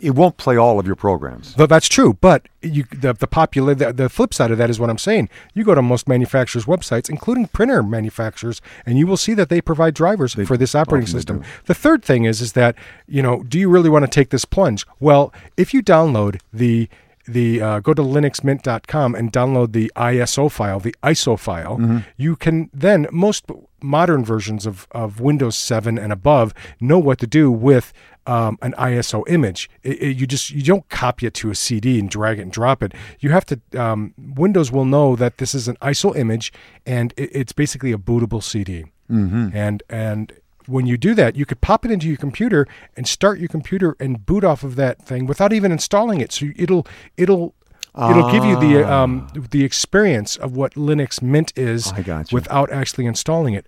[0.00, 1.54] it won't play all of your programs.
[1.54, 4.80] Though that's true, but you the the popular the, the flip side of that is
[4.80, 5.28] what I'm saying.
[5.54, 9.60] You go to most manufacturers' websites, including printer manufacturers, and you will see that they
[9.60, 11.42] provide drivers for this operating system.
[11.66, 12.74] The third thing is is that
[13.06, 14.86] you know, do you really want to take this plunge?
[14.98, 16.88] Well, if you download the
[17.26, 21.98] the uh, go to linuxmint.com and download the ISO file, the ISO file, Mm-hmm.
[22.16, 23.44] you can then most
[23.82, 27.92] modern versions of, of Windows 7 and above know what to do with
[28.26, 29.70] um, an ISO image.
[29.82, 32.52] It, it- you just you don't copy it to a CD and drag it and
[32.52, 32.92] drop it.
[33.20, 33.60] You have to.
[33.76, 36.52] Um, Windows will know that this is an ISO image
[36.84, 38.84] and it, it's basically a bootable CD.
[39.10, 39.48] Mm-hmm.
[39.56, 40.32] And and
[40.70, 42.66] when you do that, you could pop it into your computer
[42.96, 46.32] and start your computer and boot off of that thing without even installing it.
[46.32, 46.86] So it'll
[47.16, 47.54] it'll
[47.94, 49.02] it'll give you the ah.
[49.02, 51.92] um, the experience of what Linux Mint is
[52.32, 53.66] without actually installing it.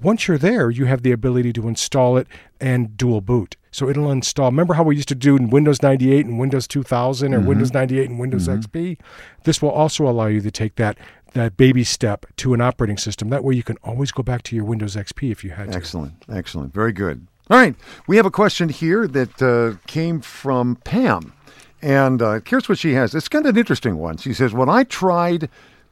[0.00, 2.26] Once you're there, you have the ability to install it
[2.60, 3.56] and dual boot.
[3.70, 4.50] So it'll install.
[4.50, 7.48] Remember how we used to do in Windows 98 and Windows 2000 or mm-hmm.
[7.48, 8.60] Windows 98 and Windows mm-hmm.
[8.60, 8.98] XP?
[9.44, 10.96] This will also allow you to take that
[11.34, 13.28] that baby step to an operating system.
[13.28, 15.76] That way you can always go back to your Windows XP if you had to.
[15.76, 17.26] Excellent, excellent, very good.
[17.50, 17.74] All right,
[18.06, 21.34] we have a question here that uh, came from Pam,
[21.82, 23.14] and uh, here's what she has.
[23.14, 24.16] It's kind of an interesting one.
[24.16, 25.50] She says, "When I tried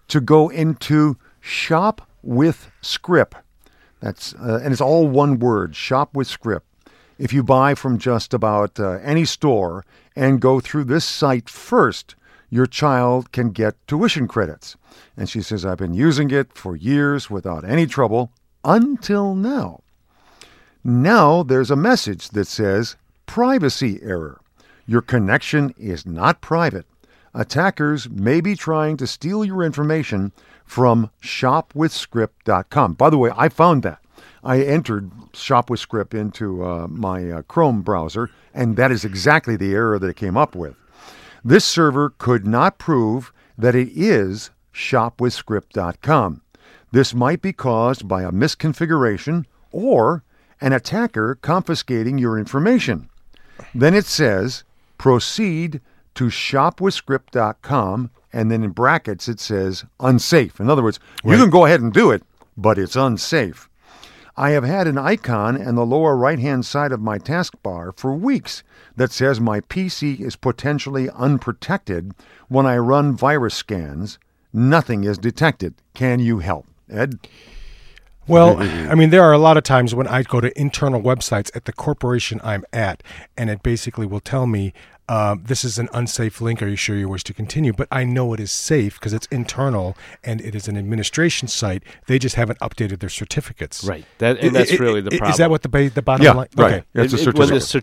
[0.09, 3.37] to go into Shop with Script,
[4.01, 6.67] that's uh, and it's all one word, Shop with Script.
[7.19, 9.85] If you buy from just about uh, any store
[10.17, 12.15] and go through this site first."
[12.53, 14.77] Your child can get tuition credits.
[15.17, 18.31] And she says, I've been using it for years without any trouble
[18.63, 19.81] until now.
[20.85, 24.39] Now there's a message that says privacy error.
[24.85, 26.85] Your connection is not private.
[27.33, 30.33] Attackers may be trying to steal your information
[30.67, 32.93] from shopwithscript.com.
[32.93, 34.03] By the way, I found that.
[34.45, 39.99] I entered shopwithscript into uh, my uh, Chrome browser, and that is exactly the error
[39.99, 40.77] that it came up with.
[41.45, 46.43] This server could not prove that it is shopwithscript.com.
[46.93, 50.23] This might be caused by a misconfiguration or
[50.61, 53.09] an attacker confiscating your information.
[53.75, 54.65] Then it says
[54.99, 55.81] proceed
[56.15, 60.61] to shopwithscript.com and then in brackets it says unsafe.
[60.61, 62.23] In other words, you can go ahead and do it,
[62.57, 63.69] but it's unsafe.
[64.37, 68.15] I have had an icon in the lower right hand side of my taskbar for
[68.15, 68.63] weeks
[68.97, 72.13] that says my PC is potentially unprotected
[72.49, 74.19] when I run virus scans.
[74.53, 75.75] Nothing is detected.
[75.95, 76.67] Can you help?
[76.91, 77.19] Ed?
[78.27, 78.59] Well,
[78.91, 81.65] I mean, there are a lot of times when I go to internal websites at
[81.65, 83.03] the corporation I'm at,
[83.37, 84.73] and it basically will tell me
[85.13, 86.63] um, this is an unsafe link.
[86.63, 87.73] Are you sure you wish to continue?
[87.73, 91.83] But I know it is safe because it's internal and it is an administration site.
[92.07, 93.85] They just haven't updated their certificates.
[93.85, 94.05] Right.
[94.19, 95.33] That, and that's I- I- really the i- problem.
[95.33, 96.49] Is that what the ba- the bottom Yeah, line?
[96.57, 96.75] right.
[96.75, 96.85] Okay.
[96.95, 97.83] That's a It- it- When the certificate.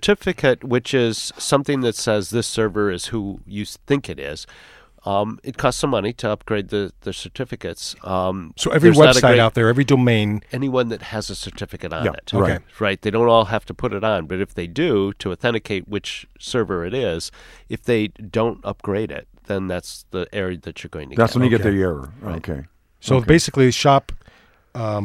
[0.60, 4.48] certificate, which is something that says this server is who you think it is,
[5.06, 7.96] um, it costs some money to upgrade the, the certificates.
[8.04, 10.44] Um, So every there's not a website great- out there, every domain.
[10.52, 12.34] anyone that has a certificate on Yeah, it.
[12.34, 12.54] okay.
[12.56, 12.64] Okay.
[12.80, 13.02] Right.
[13.02, 16.28] They don't all have to put it on, but if they do to authenticate which
[16.40, 17.32] server it is,
[17.70, 21.22] if they don't upgrade it, then that's the area that you're going to get.
[21.22, 21.40] That's get.
[21.40, 22.12] when you get the error.
[22.24, 22.66] Okay.
[23.00, 24.12] So basically, shop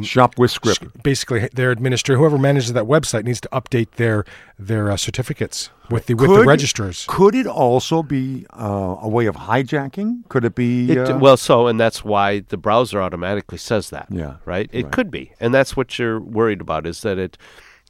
[0.03, 1.03] Shop with script.
[1.03, 4.25] basically their administrator, whoever manages that website, needs to update their
[4.57, 7.05] their uh, certificates with the with the Could- registrars.
[7.07, 10.27] Could it also be uh, a way of hijacking?
[10.29, 10.91] Could it be?
[10.91, 14.07] It, uh, well, so, and that's why the browser automatically says that.
[14.09, 14.69] Yeah, Right?
[14.71, 14.91] It right.
[14.93, 15.33] could be.
[15.39, 17.37] And that's what you're worried about is that it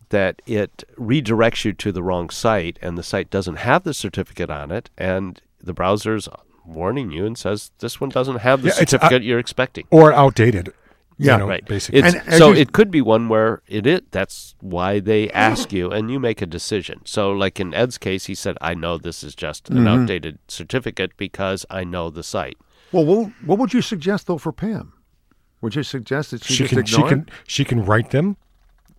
[0.10, 4.49] that it redirects you to the wrong site and the site doesn't have the certificate
[4.52, 6.30] on it and the browser's
[6.64, 9.85] warning you and says this one doesn't have the Yeah, it's, uh, certificate you're expecting.
[9.89, 10.72] or outdated.
[11.17, 11.37] You Yeah.
[11.37, 11.65] know, Right.
[11.65, 14.01] Basically, It's, And so you- it could be one where it is.
[14.11, 16.99] That's why they ask you, and you make a decision.
[17.05, 19.87] So, like in Ed's case, he said, "I know this is just an Mm-hmm.
[19.87, 22.57] outdated certificate because I know the site."
[22.91, 24.93] well, what, what would you suggest though for Pam?
[25.61, 28.37] Would you suggest that she, she just can she ignore can she can write them.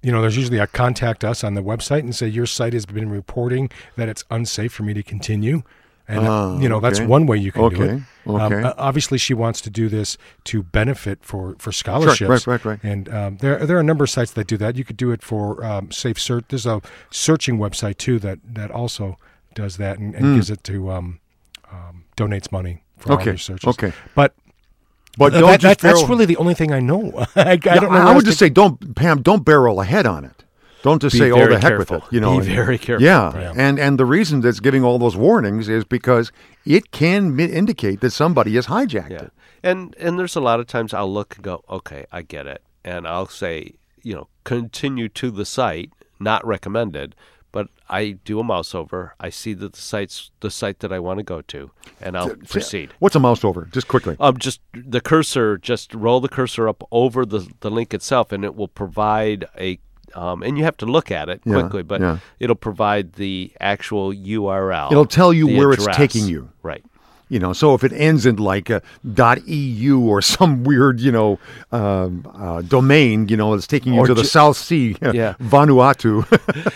[0.03, 2.87] You know, there's usually a contact us on the website and say your site has
[2.87, 5.63] been reporting that it's unsafe for me to continue.
[6.09, 8.01] And uh, Ah, you know that's one way you can do it.
[8.29, 12.47] Okay, Um, obviously, she wants to do this to benefit for for scholarships.
[12.47, 12.65] right, right.
[12.65, 12.81] right.
[12.85, 14.77] And um, there there are a number of sites that do that.
[14.77, 16.45] You could do it for um, Safe Search.
[16.49, 16.81] There's a
[17.11, 19.17] searching website too that that also
[19.55, 20.35] does that and, and Hmm.
[20.37, 21.19] gives it to um,
[21.73, 23.69] um, donates money for all Okay, your searches.
[23.69, 23.93] okay.
[24.15, 24.35] but
[25.19, 27.11] But uh, don't that- just that- that's really the only thing I know.
[27.37, 27.99] I, I Yeah, don't know.
[27.99, 30.45] I, would just say, don't Pam, don't barrel ahead on it.
[30.87, 31.97] Don't just Be say, "Oh, the heck careful.
[31.97, 33.05] with it." You know, Be very careful.
[33.05, 33.53] Yeah, Yeah.
[33.65, 36.31] and and the reason that's giving all those warnings is because
[36.65, 39.33] it can indicate that somebody has hijacked Yeah, it.
[39.63, 42.63] and and there's a lot of times I'll look and go, okay, I get it,
[42.85, 45.91] and I'll say, you know, continue to the site,
[46.21, 47.15] not recommended,
[47.53, 49.15] but I do a mouse over.
[49.19, 52.37] I see that the site's the site that I want to go to, and I'll
[52.49, 52.89] proceed.
[53.01, 53.69] What's a mouse over?
[53.73, 54.15] Just quickly.
[54.21, 58.45] Um, just the cursor, just roll the cursor up over the the link itself, and
[58.45, 59.79] it will provide a.
[60.17, 62.19] Um, and you have to look at it Yeah, quickly, but yeah.
[62.41, 64.91] it'll provide the actual URL.
[64.91, 66.51] It'll tell you where it's taking you.
[66.63, 66.83] Right.
[67.29, 68.83] You know, so if it ends in like a
[69.47, 71.39] .eu or some weird, you know,
[71.73, 75.35] um, uh, domain, you know, it's taking you Or to the South Sea, Yeah.
[75.41, 76.25] Vanuatu.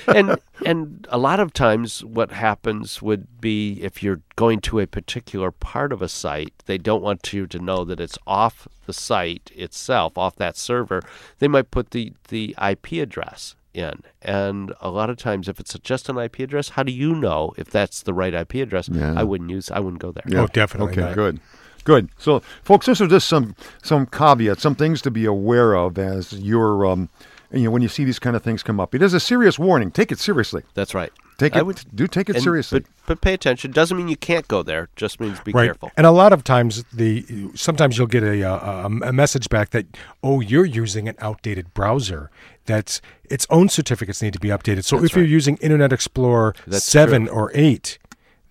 [0.15, 4.87] and and a lot of times what happens would be if you're going to a
[4.87, 8.93] particular part of a site they don't want you to know that it's off the
[8.93, 11.03] site itself off that server
[11.39, 15.79] they might put the the IP address in and a lot of times if it's
[15.81, 19.15] just an IP address how do you know if that's the right IP address Yeah.
[19.17, 20.93] I wouldn't use I wouldn't go there Oh, definitely.
[20.93, 21.15] Okay, not.
[21.15, 21.41] good.
[21.85, 22.11] Good.
[22.19, 26.33] So, folks, this is just some some caveats, some things to be aware of as
[26.35, 27.09] you're, um,
[27.53, 28.95] you know, when you see these kind of things come up.
[28.95, 29.91] It is a serious warning.
[29.91, 30.63] Take it seriously.
[30.75, 31.67] that's right Take I it.
[31.67, 32.81] would- do take it and- seriously.
[32.81, 35.69] but, but pay attention doesn't mean you can't go there just means be right.
[35.69, 37.25] careful And a lot of times, the
[37.55, 39.87] sometimes you'll get a, a a message back that
[40.23, 42.31] oh, you're using an outdated browser.
[42.67, 43.01] That's
[43.31, 44.85] its own certificates need to be updated.
[44.85, 47.99] So if you're using Internet Explorer That's seven or eight,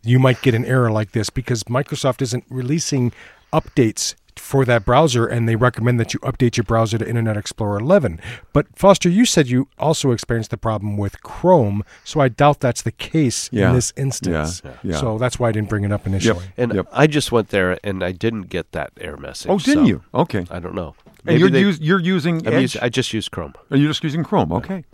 [0.04, 3.12] you might get an error like this because Microsoft isn't releasing
[3.52, 7.78] updates for that browser and they recommend that you update your browser to Internet Explorer
[7.80, 8.20] 11.
[8.54, 12.82] But Foster, you said you also experienced the problem with Chrome, so I doubt that's
[12.82, 13.70] the case Yeah.
[13.70, 14.62] in this instance.
[14.66, 14.72] Yeah.
[14.84, 14.98] Yeah.
[14.98, 16.46] So that's why I didn't bring it up initially.
[16.58, 16.88] and Yep.
[16.92, 20.02] I just went there and I didn't get that error message oh, didn't so you?
[20.14, 20.46] Okay.
[20.50, 20.96] I don't know
[21.28, 22.62] And you're, they- use, you're using I'm Edge?
[22.62, 23.54] using- I just use Chrome.
[23.70, 24.52] Are you're just using Chrome?
[24.54, 24.86] Okay.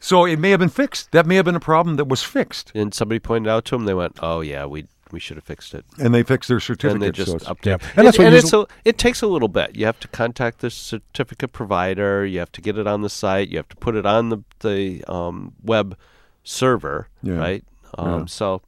[0.00, 1.10] So it may have been fixed.
[1.10, 3.84] That may have been a problem that was fixed, And somebody pointed out to them,
[3.84, 7.02] they went, "Oh yeah, we we should have fixed it." and they fixed their certificate.
[7.02, 7.26] And certificate.
[7.26, 7.82] they just so it's- update.
[7.82, 7.88] Yeah.
[7.90, 9.76] And, And that's what and it's a, it takes a little bit.
[9.76, 12.24] You have to contact the certificate provider.
[12.26, 13.48] You have to get it on the site.
[13.48, 15.96] You have to put it on the the um, web
[16.44, 17.34] server, Yeah.
[17.34, 17.64] right?
[17.96, 18.24] Um, Yeah.
[18.26, 18.62] So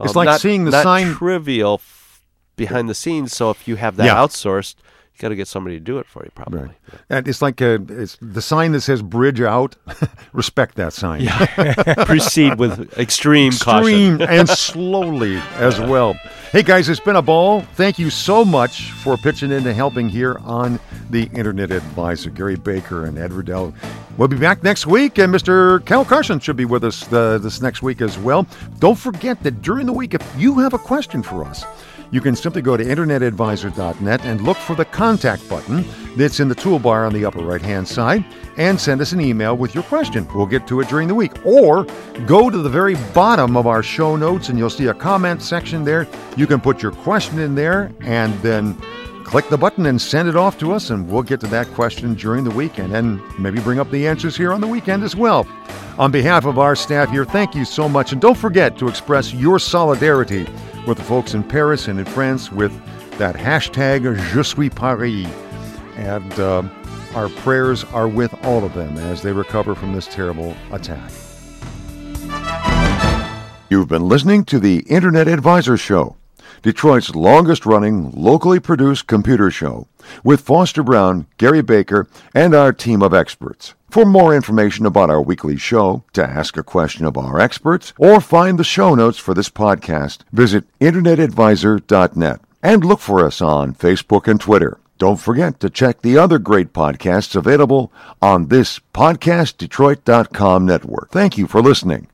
[0.00, 2.22] It's um, like not- seeing the not sign- trivial f-
[2.56, 3.32] behind the scenes.
[3.32, 4.14] So if you have that Yeah.
[4.16, 4.76] outsourced,
[5.18, 6.60] you got to get somebody to do it for you, probably.
[6.60, 6.76] Right.
[7.10, 9.74] And it's like a, it's the sign that says "bridge out."
[10.32, 11.26] Respect that sign.
[12.06, 14.20] Proceed with extreme, caution.
[14.20, 16.14] Extreme and slowly as well.
[16.52, 17.62] Hey guys, it's been a ball.
[17.74, 20.78] Thank you so much for pitching in and helping here on
[21.10, 22.30] the Internet Advisor.
[22.30, 23.74] Gary Baker and Ed Riddell.
[24.16, 25.84] We'll be back next week, and Mr.
[25.84, 28.46] Cal Carson should be with us uh, this next week as well.
[28.78, 31.64] Don't forget that during the week, if you have a question for us,
[32.10, 35.84] you can simply go to internetadvisor.net and look for the contact button
[36.16, 38.24] that's in the toolbar on the upper right hand side
[38.56, 40.26] and send us an email with your question.
[40.34, 41.32] We'll get to it during the week.
[41.44, 41.84] Or
[42.26, 45.84] go to the very bottom of our show notes and you'll see a comment section
[45.84, 46.08] there.
[46.36, 48.76] You can put your question in there and then
[49.28, 52.14] click the button and send it off to us, and we'll get to that question
[52.14, 55.46] during the weekend and maybe bring up the answers here on the weekend as well.
[55.98, 58.12] On behalf of our staff here, thank you so much.
[58.12, 60.46] And don't forget to express your solidarity
[60.86, 62.72] with the folks in Paris and in France with
[63.18, 65.26] that hashtag Je suis Paris.
[65.96, 66.62] And uh,
[67.14, 71.10] our prayers are with all of them as they recover from this terrible attack.
[73.68, 76.16] You've been listening to the Internet Advisor Show.
[76.62, 79.86] Detroit's longest running, locally produced computer show,
[80.22, 83.74] with Foster Brown, Gary Baker, and our team of experts.
[83.90, 88.20] For more information about our weekly show, to ask a question of our experts, or
[88.20, 94.28] find the show notes for this podcast, visit InternetAdvisor.net and look for us on Facebook
[94.28, 94.78] and Twitter.
[94.98, 101.10] Don't forget to check the other great podcasts available on this PodcastDetroit.com network.
[101.10, 102.06] Thank you for listening.